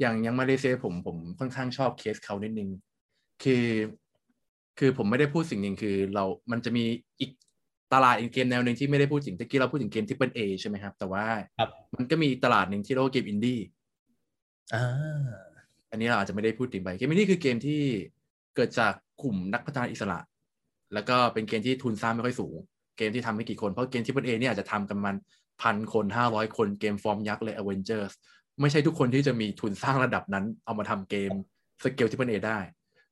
[0.00, 2.68] อย่างอยังมาเลเซียผมผมค่อนข้างชอบเคสเขานิดนึง
[3.42, 3.66] คือ
[4.78, 6.84] คือผมไม่ได้พูดสิ่งหนึ่งคือเรา มันจะมี
[7.20, 7.30] อีก
[7.94, 11.24] ตลาดอีกเกมแนวหนึ่งที่ไม่ได้พูดถึงตะกี้เราพูดถึงเกมที่เป็น A ใช่ไหมครับ แต่ว่า
[11.58, 13.60] ครับมันก็มีตลาดหนึ่งที่เรียกว่าเกมอินดี้
[14.74, 14.84] อ่า
[15.90, 17.80] อันนี้เราอาจจะไม่ได้พูดถึงไปเกมนี้คือเกมที่
[18.19, 18.92] เกิดจาก
[19.22, 20.18] กลุ่มนักพัฒนาอิสระ
[20.94, 22.54] แล้วก็เป็นเกมที่ทุนสร้างไม่ค่อยสูง
[22.98, 25.16] เกมที่ทำไม่กี่คน เพราะเกม Triple A เนี่ยอาจจะทำกันมัน
[25.62, 28.12] พันคนห้าร้อยคนเกมฟอร์มยักษ์เลย Avengers
[28.60, 31.32] ไม่ใช่ทุกคนที่จะมีทุนสร้างระดับนั้น เอามาทำเกม
[31.82, 32.58] scale Triple A ได้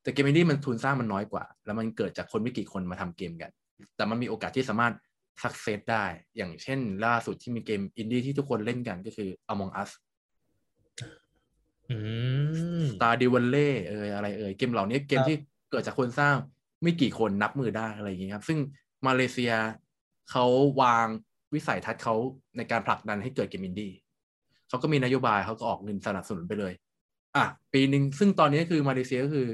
[0.01, 3.51] แต่เกมอินดี้มันทุนสร้างมันน้อยกว่า แล้วมันเกิดจากคนไม่กี่คนมาทำเกมกัน
[3.95, 4.93] แต่มันมีโอกาสที่สามารถ
[5.43, 6.05] success ได้
[6.37, 9.91] อย่างเช่น ล่าสุดที่มีเกมอินดี้ที่ทุกคนเล่นกันก็คือ Among Us
[11.89, 11.97] อื
[12.81, 15.37] มตาดิวันเล่เอยอะไรเอยเกมเหล่านี้เกมครับที่
[15.71, 16.35] เกิดจากคนสร้าง
[16.83, 18.59] ไม่กี่คนนับมือได้อะไรอย่างเงี้ยครับ ซึ่ง
[19.07, 19.53] มาเลเซีย
[20.31, 20.45] เขา
[20.81, 21.07] วาง
[21.53, 22.15] วิสัยทัศน์เขา
[22.57, 23.91] ในการผลักดันให้เกิดเกมอินดี้
[24.69, 26.73] เขาก็มีนโยบายเขาก็ออกเงินสนับสนุนไปเลย
[27.35, 29.47] อะ ปีหนึ่งซึ่งตอนนี้คือมาเลเซียก็คือ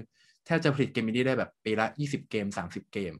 [0.45, 3.13] แทบจะผลิตเกมอินดี้ได้แบบปีละยี่สิบเกมสามสิบเกม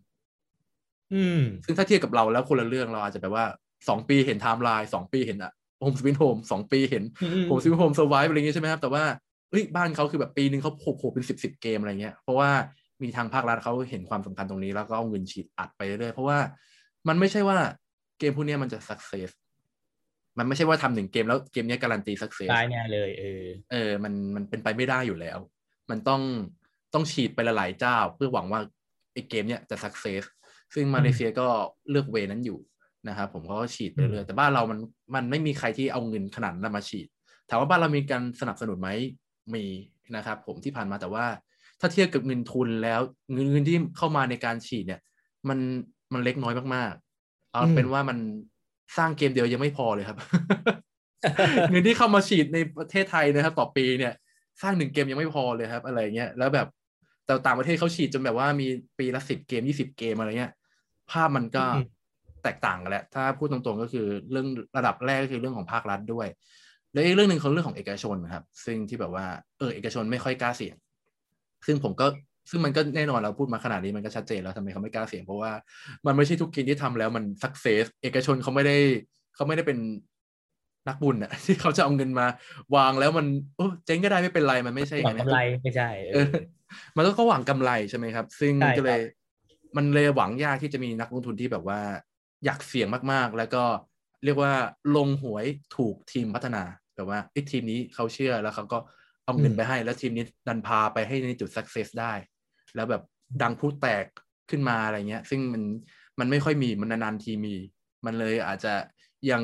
[1.13, 3.45] อืม ซึ่งถ้าเทียบกับเราแล้วคนละเรื่องเราอาจจะแบบว่า
[3.87, 9.03] สองปีเห็นไทม์ไลน์สองปีเห็นอะ Home Sweet Home สองปีเห็นอืม Home Sweet Home Survive อะไรอย่างเงี้ยใช่ไหมครับ แต่ว่า
[9.49, 12.49] เอ้ยบ้านเขาคือแบบปีหนึ่งเขาโผล่เป็นสิบสิบเกมอะไรเงี้ยเพราะว่า
[13.03, 16.39] มีทางภาครัฐเขาเห็นความสำคัญตรงนี้แล้วก็เอาเงินฉีดอัดไปเรื่อยๆเพราะว่า
[17.07, 17.57] มันไม่ใช่ว่า
[18.19, 19.29] เกมพวกเนี้ยมันจะ success
[20.37, 25.37] มันไม่ใช่ว่าทำหนึ่งเกมแล้วเกมเนี้ยการันตี success ได้แน่เลยเออเออมันมันเป็นไปไม่ได้อยู่แล้ว
[25.89, 26.21] มันต้อง
[26.93, 28.59] ต้องฉีดไปหลายๆเจ้า เพื่อหวังว่า
[29.13, 30.23] ไอ้เกมเนี้ยจะสักเซส
[30.73, 31.47] ซึ่งมาเลเซียก็
[31.89, 32.57] เลือกเวนั้นอยู่
[33.07, 34.79] นะครับผมเขาก็ฉีดไปเรื่อยๆแต่บ้านเรามัน
[35.15, 37.07] มันไม่มีใครที่เอาเงินขนาดนั้นมาฉีด
[37.49, 38.89] ถามว่าบ้านเรามีการสนับสนุนไหม
[39.53, 39.63] มี
[40.15, 41.25] นะครับผมที่ผ่านมาแต่ว่า
[41.79, 43.01] ถ้าเทียบกับเงินทุนแล้ว
[43.33, 45.01] เงินเงินที่เข้ามาในการฉีดเนี่ย
[45.49, 45.59] มัน
[46.13, 48.17] มันเล็กน้อยมากๆ เอาอืมเป็นว่ามัน
[48.97, 50.17] สร้างเกมเดียวยังไม่พอเลยครับ
[51.71, 54.13] เงินที่เข้ามาฉีดในประเทศไทยนะครับ ต่อปีเนี่ย
[54.61, 56.67] สร้างหนึ่งเกมยังไม่พอเลยครับ อะไรเงี้ยแล้วแบบ
[57.25, 58.67] แต่ต่างประเทศเขาฉีดจนแบบว่ามี
[58.99, 60.53] ปีละสิบเกมยี่สิบเกมอะไรเงี้ย
[61.11, 61.85] ภาพมันก็อืม
[62.45, 66.27] แตกต่างกันแหละถ้าพูดตรงๆก็คือเรื่องระดับแรกก็คือเรื่องของภาครัฐด้วย
[66.93, 69.25] แล้วอีกเรื่องหนึ่งคือเรื่องของเอกชนนะครับ ซึ่งที่แบบว่า
[69.57, 70.75] เออเอกชนไม่ค่อยกล้าเสี่ยง
[71.65, 72.07] ซึ่งผมก็
[72.49, 75.51] ซึ่งมันก็แน่นอนเราพูดมาขนาดนี้มันก็ชัดเจนแล้วทำไมเขาไม่กล้าเสี่ยงเพราะว่า
[76.05, 78.77] มันไม่ใช่ทุกเกมที่ทำแล้วมันสักเซสเอกชนเขาไม่ได้
[79.35, 79.77] เขาไม่ได้เป็น
[80.87, 82.27] นักบุญอะที่เขาจะเอาเงินมา
[82.75, 86.35] วางแล้วมันโอ้เจ๊งก็ได้ไม่เป็นไรมันไม่ใช่อหวัย่างงนั้นกำไรไม่ใช่เอเอออ
[86.95, 89.25] มันต้องเขาหวังกำไรใช่ไหมครับ ซึ่งใช่ก็เลยครับ
[89.77, 91.79] มันเลยหวังยากที่จะมีนักลงทุนที่แบบว่า
[92.45, 93.63] อยากเสี่ยงมากๆ แล้วก็
[94.23, 94.53] เรียกว่า
[94.95, 96.63] ลงหวยถูกทีมพัฒนา
[96.95, 98.77] แบบว่าไอ้ทีมนี้เขาเชื่อแล้วเขาก็
[99.25, 102.13] เอาเงินไปให้ แล้วทีมนี้ดันพาไปให้ในจุด success ได้
[102.75, 103.01] แล้วแบบ
[103.41, 104.05] ดังพูดแตก
[104.49, 105.63] ขึ้นมาอะไรเงี้ย ซึ่งมัน
[106.19, 107.55] มันไม่ค่อยมีมันนานๆทีมี
[108.05, 108.73] มันเลยอาจจะ
[109.31, 109.43] ยัง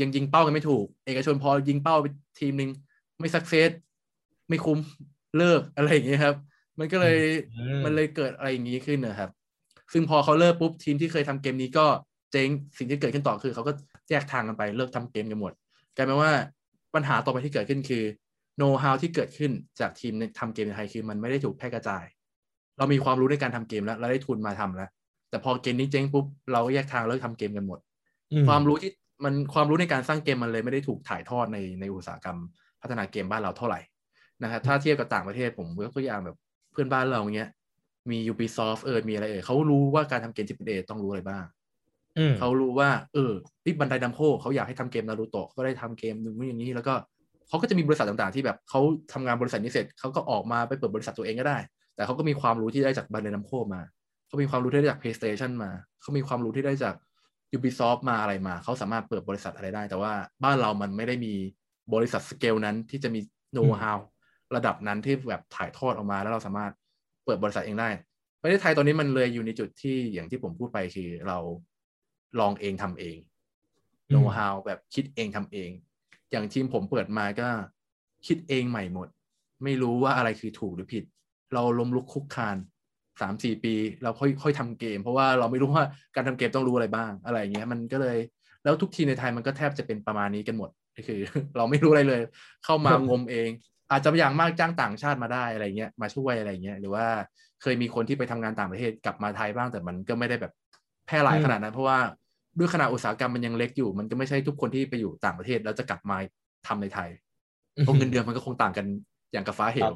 [0.00, 2.06] ยังยิงเป้ากันไม่ถูก เอกชนพอยิงเป้าไป
[2.40, 2.70] ทีมหนึ่ง
[3.18, 3.70] ไม่สักเซส
[4.48, 4.78] ไม่คุ้ม
[5.38, 6.36] เลิกอะไรอย่างเงี้ยครับ
[6.78, 7.18] มันก็เลย
[7.54, 9.30] อืมมันเลยเกิดอะไรอย่างนี้ขึ้นนะครับ
[9.92, 11.86] ซึ่งพอเขาเลิกปุ๊บทีมที่เคยทำเกมนี้ก็
[12.32, 13.72] เจ๊งสิ่งที่เกิดขึ้นต่อคือเขาก็
[14.10, 15.52] แยกทางกันไปเลิกทำเกมกันหมด
[15.96, 16.32] กลายเป็นว่า
[16.94, 18.04] ปัญหาต่อไปที่เกิดขึ้นคือ
[18.56, 22.04] โน้ตฮาวที่เกิดขึ้นจากทีมในทำเกมในไทยคือมันไม่ได้ถูกแพร่กระจาย
[22.78, 24.88] เรามีความรู้ในการทำเกมแล้วเราได้ทุนมาทำแล้ว
[25.30, 27.78] แต่พอเกมนี้เจ๊งปุ๊บเราก็แยกทางเลิกทำเกมกันหมด
[28.32, 28.90] อืมความรู้ที่
[29.24, 32.38] มันความรู้ในการสร้างเกมมันเลยไม่ได้ถูกถ่ายทอดในในอุตสาหกรรม
[32.80, 33.80] พัฒนาเกมบ้านเราเท่าไหร่
[34.42, 36.36] นะครับถ้าเทียบกับต่างประเทศผมยกตัวอย่างแบบ
[36.72, 37.50] เพื่อนบ้านเราเงี้ย
[38.10, 41.55] มี Ubisoft เออมีอะไรเออเขารู้ว่าการทำเกม AAA ต้องรู้อะไรบ้างอืม
[42.38, 43.32] เขารู้ว่า เออ
[43.64, 46.94] ที่บันไดดัมโคเขาอยากให้ทำเกมนารูโตะก็ได้ทำเกมหนึ่งอย่างนี้ แล้วก็
[47.48, 48.80] เขาก็จะมีบริษัทต่างๆ ที่แบบเขา
[49.12, 51.58] ทำงานบริษัทนี้เสร็จเขาก็ออกมาไปเปิดบริษัทตัวเองก็ได้
[51.96, 53.82] แต่เขาก็มีความรู้ที่ได้จากบันไดดัมโคมา
[54.26, 56.94] เขามีความรู้ที่ได้จาก PlayStation มาเขามีความรู้ที่ได้จาก
[57.56, 60.12] Ubisoft มาอะไรมา เขาสามารถเปิดบริษัทอะไรได้ แต่ว่า
[60.44, 61.34] บ้านเรามันไม่ได้มี
[61.94, 63.20] บริษัทสเกลนั้นที่จะมี
[63.52, 63.98] โน้ตฮาว
[64.56, 66.72] ระดับนั้นที่แบบถ่ายทอดออกมาแล้วเราสามารถ
[67.24, 67.88] เปิดบริษัทเองได้
[68.42, 71.38] ประเทศไทยตอนนี้มันเลยอยู่ในจุดที่อย่างที่ผมพูดไปคือเรา
[72.40, 73.16] ลองเองทำเอง
[74.08, 75.70] อืมโน้ตฮาวแบบคิดเองทำเอง
[76.30, 77.48] อย่างทีมผมเปิดมาก็
[78.26, 79.08] คิดเองใหม่หมด
[79.64, 81.04] ไม่รู้ว่าอะไรคือถูกหรือผิด
[81.54, 82.56] เราล้มลุกคลุกคลาน
[83.20, 88.18] สามสี่ปี เราค่อยค่อยทำเกม เพราะว่าเราไม่รู้ว่าการทำเกมต้องรู้อะไรบ้าง อะไรอย่างเงี้ยมันก็เลย
[88.64, 91.20] แล้วทุกทีมในไทยมันก็แทบจะเป็นประมาณนี้กันหมดก็คือ
[91.56, 92.20] เราไม่รู้อะไรเลย
[92.64, 93.50] เข้ามางมเอง
[93.90, 97.06] อาจจะอย่างมากจ้างต่างชาติมาได้อะไรเงี้ยมาช่วยอะไรเงี้ยหรือว่า
[97.62, 100.52] เคยมีคนที่ไปทำงานต่างประเทศกลับมาไทยบ้างแต่มันก็ไม่ได้แบบ
[101.06, 101.98] แพร่หลายอืมขนาดนั้น เพราะว่า
[102.58, 106.16] ด้วยขนาดอุตสาหกรรมมันยังเล็กอยู่ มันก็ไม่ใช่ทุกคนที่ไปอยู่ต่างประเทศแล้วจะกลับมา
[106.66, 107.08] ทำในไทย
[107.82, 108.86] เพราะเงินเดือนมันก็คงต่างกัน
[109.32, 109.94] อย่างกับฟ้าเหครัวบ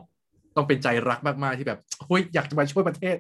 [0.57, 3.17] ต้องเป็นใจรักมาก ๆ ที่แบบเฮ้ยอยากจะมาช่วยประเทศ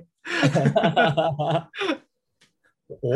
[2.87, 3.07] โอ้โห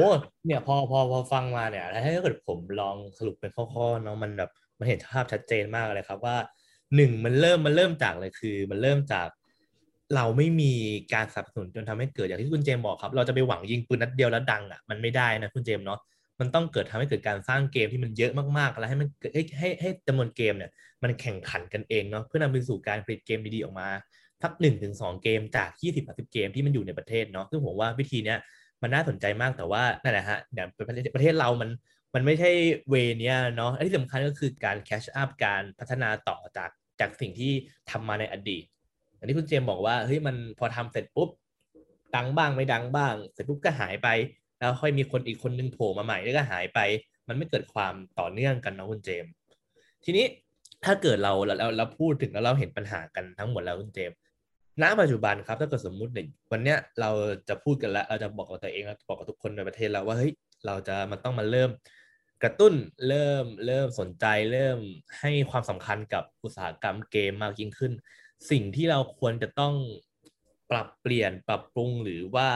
[0.47, 6.37] เนี่ยพอพอพอฟังมาเนี่ยถ้าเกิดผมลองสรุปเป็นข้อๆเนาะมันแบบมันเห็นภาพชัดเจนมากเลยครับว่า
[6.97, 9.29] หนึ่งมันเริ่มมันเริ่มจากเลยคือ มันเริ่มจาก
[10.15, 10.73] เราไม่มี
[11.15, 16.01] การสนับสนุนจนทำให้เกิดอย่างที่คุณเจมบอกครับ เราจะไปหวังยิงปืนนัดเดียวแล้วดังอะมันไม่ได้นะคุณเจมเนาะ
[16.41, 20.71] มันต้องเกิดทำให้เกิดการสร้างเกมที่มันเยอะมากๆ แล้วให้มันให้ให้ให้จำนวนเกมเนี่ย
[21.03, 23.89] มันแข่งขันกันเองเนาะเพื่อนำไปสู่การผลิตเกมดีๆออกมา
[24.43, 28.39] สักหนึ่งถึงสองเกมจากยี่สิบสิบเกมที่มันอยู่ในประเทศเนาะซึ่งผมว่าวิธีเนี้ย
[28.83, 31.71] มันน่าสนใจมากแต่ว่านั่นแหละฮะเนี่ยประเทศประเทศเรามัน
[32.15, 32.51] มันไม่ใช่
[32.89, 37.53] เวเนี้ยเนาะอันที่สำคัญก็คือการแคชอัพการพัฒนาต่อจากจากสิ่งที่
[37.91, 38.65] ทำมาในอดีต
[39.25, 41.29] อย่างที่คุณเจมบอกว่าเฮ้ยมันพอทำเสร็จปุ๊บ
[42.17, 44.09] ดังบ้างไม่ดังบ้าง เสร็จปุ๊บก็หายไป
[44.59, 46.79] แล้วค่อยมีคนอีกคนนึงโผล่มาใหม่แล้วก็หายไป
[47.29, 49.25] มันไม่เกิดความต่อเนื่องกันนะคุณเจม
[50.05, 50.27] ทีนี้
[50.85, 54.13] ถ้าเกิดเราเราเราพูดถึงแล้วเราเห็นปัญหากันทั้งหมดแล้วคุณเจม
[54.83, 56.19] ณปัจจุบันครับถ้าเกิดสมมุติใน
[56.51, 57.11] วันเนี้ยเรา
[57.49, 60.33] จะพูดกันแล้วเราจะบอกกับตัวเองแล้วบอกกับทุกคนในประเทศแล้วว่าเฮ้ย
[60.67, 61.71] เราจะมันต้องมาเริ่ม
[62.43, 62.75] กระตุ้น
[63.09, 64.79] เริ่มเริ่มสนใจเริ่ม
[65.21, 67.93] ให้ความสำคัญกับอุตสาหกรรมเกมมากยิ่งขึ้น
[68.51, 69.75] สิ่งที่เราควรจะต้อง
[70.71, 72.49] ปรับเปลี่ยนปรับปรุงหรือว่า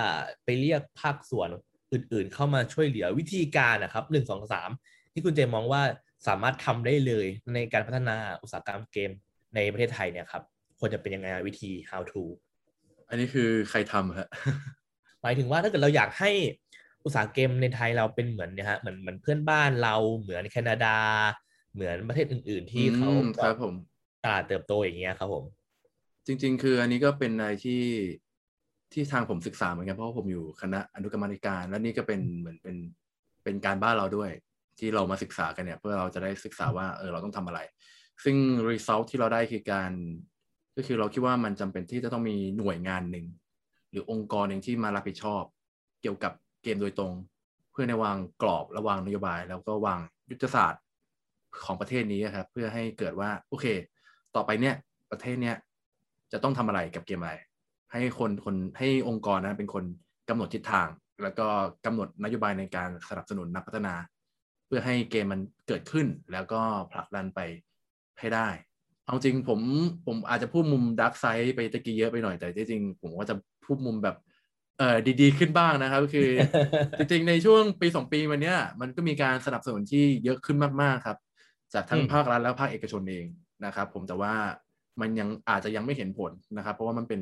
[0.45, 1.49] ไปเรียกภาคส่วน
[1.93, 4.71] อื่นๆ เข้ามาช่วยเหลือวิธีการนะครับหนึ่งสองสาม
[5.13, 5.83] ที่คุณเจมองว่า
[6.29, 9.11] สามารถทำได้เลยในการพัฒนาอุตสาหกรรมเกม
[9.55, 10.43] ในประเทศไทยเนี่ยครับ
[10.79, 12.23] ควรจะเป็นยังไงวิธี how to
[13.09, 14.29] อันนี้คือใครทำฮะ
[15.23, 16.31] หมายถึงว่าถ้าเกิดเราอยากให้
[17.05, 20.99] อุตสาหกรรมในไทยเราเป็นเหมือนเนี่ยฮะเหมือนเหมือนเพื่อนบ้านเราเหมือนแคนาดา
[21.75, 23.75] เหมือนประเทศอื่น ๆ ที่เขาอืมครับผม
[24.25, 25.45] ตลาดเติบโตอย่างเงี้ยครับผม
[26.29, 27.83] จริง ๆ คืออันนี้ก็เป็นอะไรที่
[28.93, 32.77] ที่ทางผมศึกษาเหมือนกันเพราะว่าผมอยู่คณะอนุกรรมาธิการ และนี่ก็เป็นเหมือนเป็น
[33.45, 34.31] เป็นการบ้านเราด้วย
[34.79, 37.61] ที่เรามาศึกษากันเนี่ยเพื่อเราจะได้ศึกษาว่าเออเราต้องทำอะไร
[38.25, 38.37] ซึ่ง
[38.71, 39.91] result ที่เราได้คือการ
[40.77, 43.27] ก็คือเราคิดว่ามันจำเป็นที่จะต้องมีหน่วยงานหนึ่ง
[43.91, 45.43] หรือองค์กรหนึ่งที่มารับผิดชอบ
[46.03, 47.13] เกี่ยวกับเกมโดยตรง
[47.73, 50.01] เพื่อในวางกรอบระวางนโยบาย แล้วก็วาง
[50.31, 50.83] ยุทธศาสตร์
[51.65, 53.67] ของประเทศนี้ครับเพื่อให้เกิดว่าโอเค
[54.35, 54.75] ต่อไปเนี่ย
[55.11, 55.57] ประเทศเนี้ย
[56.33, 57.35] จะต้องทำอะไรกับเกมอะไร
[57.93, 59.85] ให้คนคนให้องค์กรนั้นเป็นคน
[60.29, 60.89] กำหนดทิศทาง
[61.23, 61.47] แล้วก็
[61.87, 63.95] กำหนดนโยบายในการสนับสนุนนักพัฒนา
[64.67, 66.61] เพื่อให้เกมมันเกิดขึ้นแล้วก็
[66.93, 67.41] ผลักดันไป
[68.21, 68.49] ให้ได้
[69.07, 69.61] เอาจริงผม
[70.07, 74.17] ผมอาจจะพูดมุมดักไซด์ไปตะกี้เยอะไปหน่อยแต่ที่จริงผมว่าจะพูดมุมแบบ
[74.79, 76.31] เออดี ๆ ขึ้นบ้างนะครับคือ
[76.97, 81.19] จริงๆ ในช่วงปีสองปีมาเนี้ยมันก็มีการสนับสนุนที่เยอะขึ้นมากๆครับ
[81.75, 83.27] จากทั้งอืมภาครัฐและภาคเอกชนเอง
[83.65, 84.35] นะครับ ผมแต่ว่า
[85.01, 87.21] มันยังอาจจะยังไม่เห็นผลนะครับ เพราะว่ามันเป็น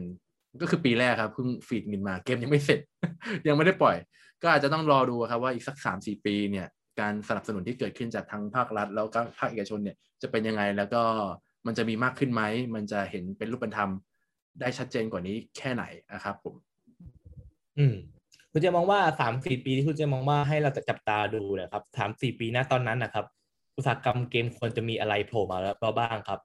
[0.61, 2.81] ก็คือปีแรกครับเพิ่งฟีดเงินมาเกมยังไม่เสร็จ
[3.49, 3.97] ยังไม่ได้ปล่อย
[4.43, 6.66] ก็อาจจะต้องรอดูครับว่าอีกสักสามสี่ปีเนี่ย
[7.01, 11.03] การสนับสนุนที่เกิดขึ้นจากทั้งภาครัฐ แล้วก็ภาคเอกชนเนี่ยจะเป็นยังไงแล้วก็
[11.66, 12.43] มันจะมีมากขึ้นไหม
[12.74, 13.91] มันจะเห็นเป็นรูปธรรม
[14.61, 16.55] ได้ชัดเจนกว่านี้แค่ไหนนะครับผม
[17.79, 17.95] อืม
[18.53, 23.27] คุณเจมองว่าสามสี่ปีที่คุณเจมองว่าให้เราจะจับตาดูนะครับสามสี่ปีหน้าตอนนั้นนะครับ
[23.77, 26.41] อุตสาหกรรมเกมควรจะมีอะไรโผล่มาแล้วบ้างครับ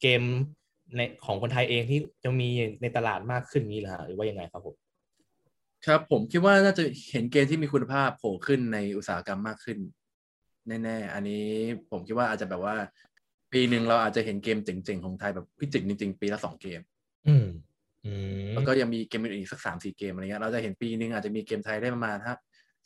[0.00, 0.22] เกม
[0.96, 2.48] ในของคนไทยเองที่จะมี
[2.82, 4.76] ในตลาดมากขึ้นนี้เหรอฮะหรือว่ายังไงครับผม
[5.86, 9.78] ครับผมคิดว่าน่าจะเห็นเกมที่มีคุณภาพโผล่ขึ้นในอุตสาหกรรมมากขึ้น
[10.68, 11.46] แน่ๆ อันนี้
[11.90, 12.76] ผมคิดว่าอาจจะแบบว่า
[13.52, 16.80] ปีหนึ่งเราอาจจะเห็นเกมเจ๋งๆของไทยแบบพี่เจ๋งจริงๆ ปีละสองเกม
[17.28, 17.46] อืม
[18.06, 18.12] อื
[18.46, 22.38] มแล้วก็ยังมีเกมอื่นๆอีกสักสามสี่เกมอะไรเงี้ยเราจะเห็นปีหนึ่งอาจจะมีเกมไทยได้ประมาณสัก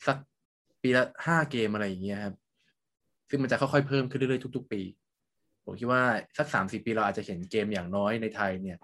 [0.07, 0.17] สัก
[0.81, 2.35] ปีละห้าเกมอะไรอย่างเงี้ยครับ
[3.29, 4.81] ซึ่งมันจะค่อยๆเพิ่มขึ้นเรื่อยๆทุก ๆ ปี
[5.65, 6.03] ผมคิดว่า
[6.37, 8.77] สักสามสี่ปีเราอาจจะเห็นเกมอย่างน้อยในไทยเนี่ย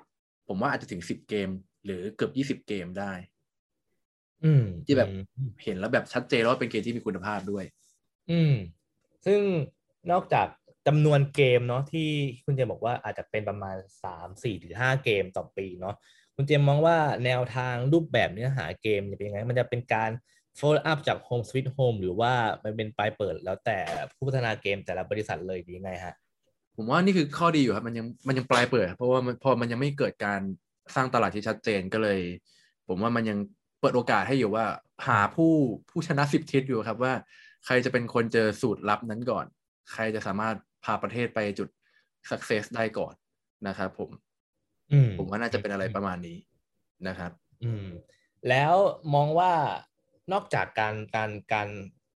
[0.47, 1.49] ผมว่าอาจจะถึงสิบเกม
[1.85, 3.11] หรือเกือบยี่สิบเกมได้
[4.43, 7.65] อืม ที่แบบอืมเห็นแล้วแบบชัดเจนแล้วว่าเป็นเกมที่มีคุณภาพด้วย
[8.31, 8.53] อืม
[9.25, 9.41] ซึ่ง
[10.11, 10.47] นอกจาก
[10.87, 12.09] จำนวนเกมเนาะที่
[12.45, 15.95] คุณเจมบอกว่าอาจจะเป็นประมาณสามสี่หรือห้าเกมต่อปีเนาะ
[16.35, 20.11] คุณเจมมองว่าแนวทางรูปแบบเนื้อหาเกมจะเป็นยังไง มันจะเป็นการ
[20.59, 23.79] follow up จาก Home Sweet Home หรือว่ามันเป็นปลายเปิดแล้วแต่
[24.15, 26.15] ผู้พัฒนาเกมแต่ละบริษัทเลยดีไงฮะ
[26.81, 30.41] ผมว่านี่คือข้อดีอยู่ครับ มันยังมันยังปลายเปิด เพราะว่ามันพอมันยังไม่เกิดการ
[30.95, 32.19] สร้างตลาดที่ชัดเจนก็เลย
[32.87, 33.37] ผมว่ามันยัง
[33.79, 34.65] เปิดโอกาสให้อยู่ว่า
[35.07, 35.53] หาผู้
[35.89, 37.13] ผู้ชนะสิบทิศอยู่ครับว่า
[37.65, 39.45] ใครจะเป็นคนเจอสูตรลับนั้นก่อน
[39.91, 41.69] ใครจะสามารถพาประเทศไปจุด
[42.29, 43.13] success ได้ก่อน
[43.67, 44.09] นะครับผม
[44.91, 46.37] อืมผมว่าน่าจะเป็นอะไรประมาณนี้
[47.07, 47.31] นะครับ
[47.63, 47.87] อืม
[48.49, 48.73] แล้ว
[49.13, 49.53] มองว่า
[50.31, 51.69] นอกจากการการการ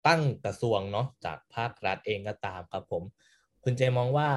[0.06, 3.02] ตั้งกระทรวงเนาะจากภาครัฐเองก็ตามครับผม
[3.64, 4.28] คุณเจมองว่า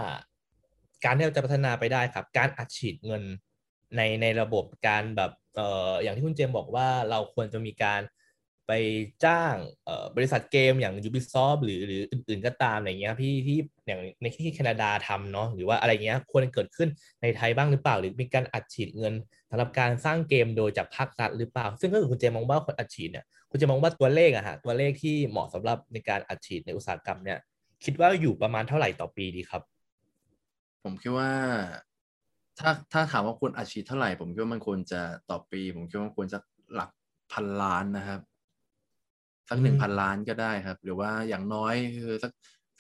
[1.06, 3.24] การที่เราจะพัฒนาไปได้ครับ การอัดฉีดเงิน
[3.96, 8.02] ในในระบบการแบบเอ่ออย่างที่คุณเจมบอกว่าเราควรจะมีการ
[8.68, 8.72] ไป
[9.26, 9.56] จ้าง
[10.16, 13.58] บริษัทเกมอย่าง Ubisoft หรือหรืออื่นๆก็ตามอะไรเงี้ยพี่ที่
[13.88, 16.90] อย่างในที่แคนาดาทำเนาะหรือว่าอะไรเงี้ยควรเกิดขึ้น
[17.22, 19.14] ในไทยบ้างหรือเปล่า หรือมีการอัดฉีดเงิน
[19.50, 27.40] สำหรับการสร้างเกมโดยจากภาครัฐหรือเปล่า ซึ่งถ้าเกิดคุณเจมองว่าคนอัดฉีดเนี่ยคุณจะมองว่าตัวเลขอะฮะตัวเลขที่เหมาะสำหรับในการอัดฉีดในอุตสาหกรรมเนี่ย
[27.86, 29.62] คิดว่าอยู่ประมาณเท่าไหร่ต่อปีดีครับ
[30.84, 31.32] ผมคิดว่า
[32.60, 36.40] ถ้าถ้าถามว่าควรอัดฉีดเท่าไหร่ ผมคิดว่ามันควรจะต่อปี ผมคิดว่าควรจะ
[36.74, 36.90] หลัก
[37.32, 38.22] พันล้านนะครับ
[39.50, 41.74] สักหนึ่งพันล้านก็ได้ครับ หรือว่าอย่างน้อย
[42.04, 42.32] คือสัก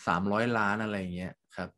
[0.08, 1.70] สามร้อยล้านอะไรอย่างเงี้ยครับ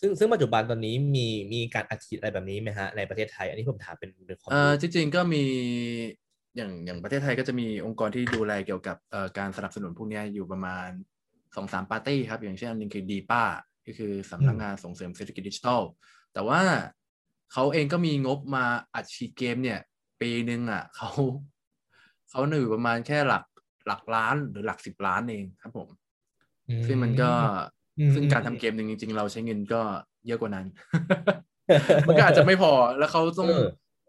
[0.00, 5.42] ซึ่งซึ่งปัจจุบันตอนนี้มีมีการอัดฉีดอะไรแบบนี้ไหมฮะในประเทศไทย อันนี้ผมถามเป็นเป็นความเออจริงๆก็มี
[6.56, 10.88] อย่างอย่างประเทศไทยก็จะมีองค์กรที่ดูแลเกี่ยวกับเอ่อการสนับสนุนพวกนี้อยู่ประมาณ
[11.56, 13.42] สองสามปาร์ตี้ครับ อย่างเช่นอันนึงคือดีป้า
[13.86, 15.80] ก็คือสำนักงานส่งเสริมเศรษฐกิจดิจิทัล
[16.32, 16.60] แต่ว่า
[17.52, 19.80] เขาเองก็มีงบมาอัดฉีดเกมเนี่ย
[20.20, 21.10] ปีหนึ่งอะเขา
[22.30, 23.44] เขาหนึ่งประมาณแค่หลัก
[23.86, 25.88] หลักล้านหรือหลักสิบล้านเองครับผม
[26.86, 27.30] ซึ่งมันก็
[28.14, 29.80] ซึ่งการทำเกมหนึ่งจริง ๆ เราใช้เงินก็
[30.26, 30.66] เยอะกว่านั้น
[32.06, 33.50] มันก็อาจจะไม่พอแล้วเขาต้อง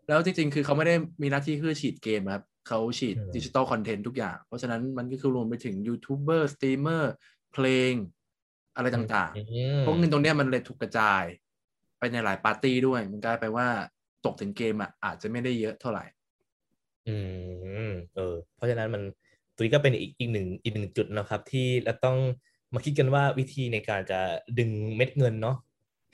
[0.08, 7.14] แล้วจริง ๆ คือเขาไม่ได้มีหน้าที่คือฉีดเกมครับ เขาฉีด digital content ทุกอย่าง เพราะฉะนั้นมันก็คือรวมไปถึงยูทูบเบอร์สตรีมเมอร์
[7.54, 7.94] เพลง
[8.76, 11.24] อะไรต่างๆ พวกเงินตรงนี้มันเลยถูกกระจาย
[12.00, 13.68] ไปในหลายปาร์ตี้ด้วย มันกลายไปว่า
[14.26, 16.06] ตกถึงเกมอะอาจจะไม่ได้เยอะเท่าไหร่
[17.08, 17.16] อื
[17.88, 19.02] ม เออ เพราะฉะนั้นมัน
[19.56, 22.18] ตัวนี้ก็เป็นอีกอีกหนึ่งอีกหนึ่งจุดนะครับ ที่เราต้อง
[22.74, 24.20] มาคิดกันว่าวิธีในการจะ
[24.60, 25.58] ดึงเม็ดเงินเนาะ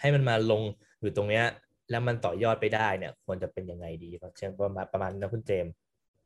[0.02, 0.62] ให้มันมาลง
[1.02, 1.46] อยู่ตรงเนี้ย
[1.90, 5.66] แล้วมันต่อยอดไปได้เนี่ย ควรจะเป็นยังไงดีเช่นประมาณประมาณนะคุณเจม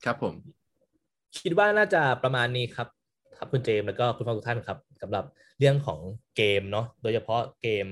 [0.05, 0.33] ครับผม
[1.39, 2.87] คิดว่าน่าจะประมาณนี้ครับ
[3.37, 5.25] ครับคุณเจมแล้วก็คุณฟังทุกท่านครับสำหรับ
[5.59, 5.99] เรื่องของ
[6.37, 7.85] เกมเนาะโดยเฉพาะเกม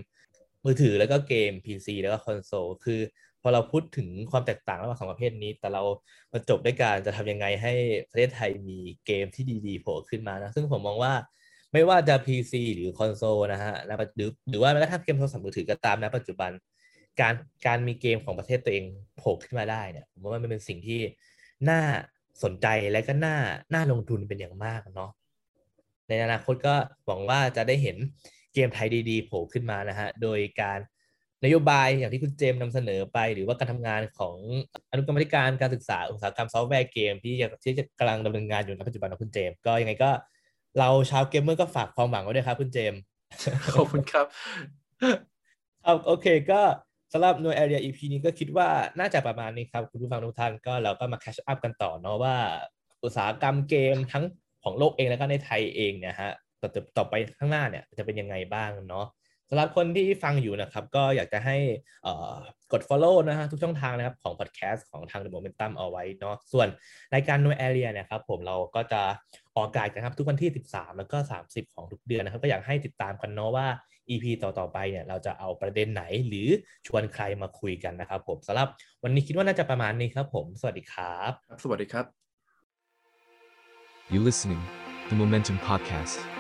[0.65, 2.99] มือถือแล้วก็เกม PC แล้วก็คอนโซลคือ
[3.41, 5.83] พอเราพูดถึงความแตกต่างระหว่างสองประเภทนี้ แต่เรา
[6.31, 7.73] มาจบด้วยการจะทำยังไงให้
[8.09, 11.13] ประเทศไทยมีเกมที่ดีๆโผล่ขึ้นมานะ ซึ่งผมมองว่า
[11.73, 13.73] ไม่ว่าจะ PC หรือคอนโซลนะฮะ
[14.15, 16.51] หรือหรือว่าแม้กระทั่งเกมโทรศัพท์มือถือก็ตามนะปัจจุบัน
[17.21, 17.33] การ
[17.65, 18.85] การมีเกมของประเทศตัวเอง
[19.17, 20.99] โผล่ขึ้นมาได้เนี่ยผมว่ามันเป็นสิ่งที่
[21.69, 21.81] น่า
[22.43, 23.35] สนใจและก็น่า
[23.73, 25.11] น่าลงทุนเป็นอย่างมากเนาะ
[26.07, 27.97] ในอนาคตก็หวังว่าจะได้เห็น
[28.53, 30.79] เกมไทยดีๆโผล่ขึ้นมานะฮะโดยการ
[31.43, 34.35] นโยบายอย่างที่คุณเจมนำเสนอไป หรือว่าการทำงานของ
[34.91, 40.11] อนุกรรมธิการการศึกษาอุตสาหกรรมซอฟต์แวร์เกมที่จะที่จะกำลังดำเนินงานอยู่ในปัจจุบันของคุณเจม ก็ยังไงก็
[40.79, 42.93] เราชาวเกมเมอร์ก็ฝากความหวังไว้ด้วยครับคุณเจม
[43.73, 44.25] ขอบคุณครับ
[45.83, 46.61] ครับโอเคก็
[47.13, 48.67] สำหรับหน่วย Area EP นี้ก็คิดว่า
[48.99, 52.35] น่าจะประมาณนี้ครับ คุณผู้ฟังทุกท่านก็เราก็มา catch up กันต่อเนาะว่า
[53.03, 54.23] อุตสาหกรรมเกมทั้ง
[54.63, 56.31] ของโลกเองแล้วก็ในไทยเองเนี่ยฮะ
[56.61, 59.07] ต่อต่อไปข้างหน้าเนี่ยจะเป็นยังไงบ้างเนาะ
[59.49, 61.57] สำหรับคนที่ฟังอยู่นะครับ ก็อยากจะให้
[62.71, 66.67] กด follow นะฮะทุกช่องทางนะครับของ podcast ของทาง The Momentum เอาไว้เนาะส่วน
[67.13, 69.01] รายการ No Area เนี่ยครับผมเราก็จะ
[69.55, 73.67] ออกอากาศกันครับทุกวันที่ 13 แล้วก็ 30 ของทุกเดือนนะครับ ก็อยากให้ติดตามกันเนาะว่า
[74.09, 76.47] EP ต่อๆไปเนี่ยเราจะเอาประเด็นไหนหรือ
[76.87, 78.67] ชวนใครมาคุยกันนะครับผมสำหรับ
[79.03, 81.31] วันนี้คิดว่าน่าจะประมาณนี้ครับผมสวัสดีครับ
[81.63, 82.05] สวัสดีครับ
[84.11, 84.61] You listening,
[85.09, 86.38] the Momentum Podcast.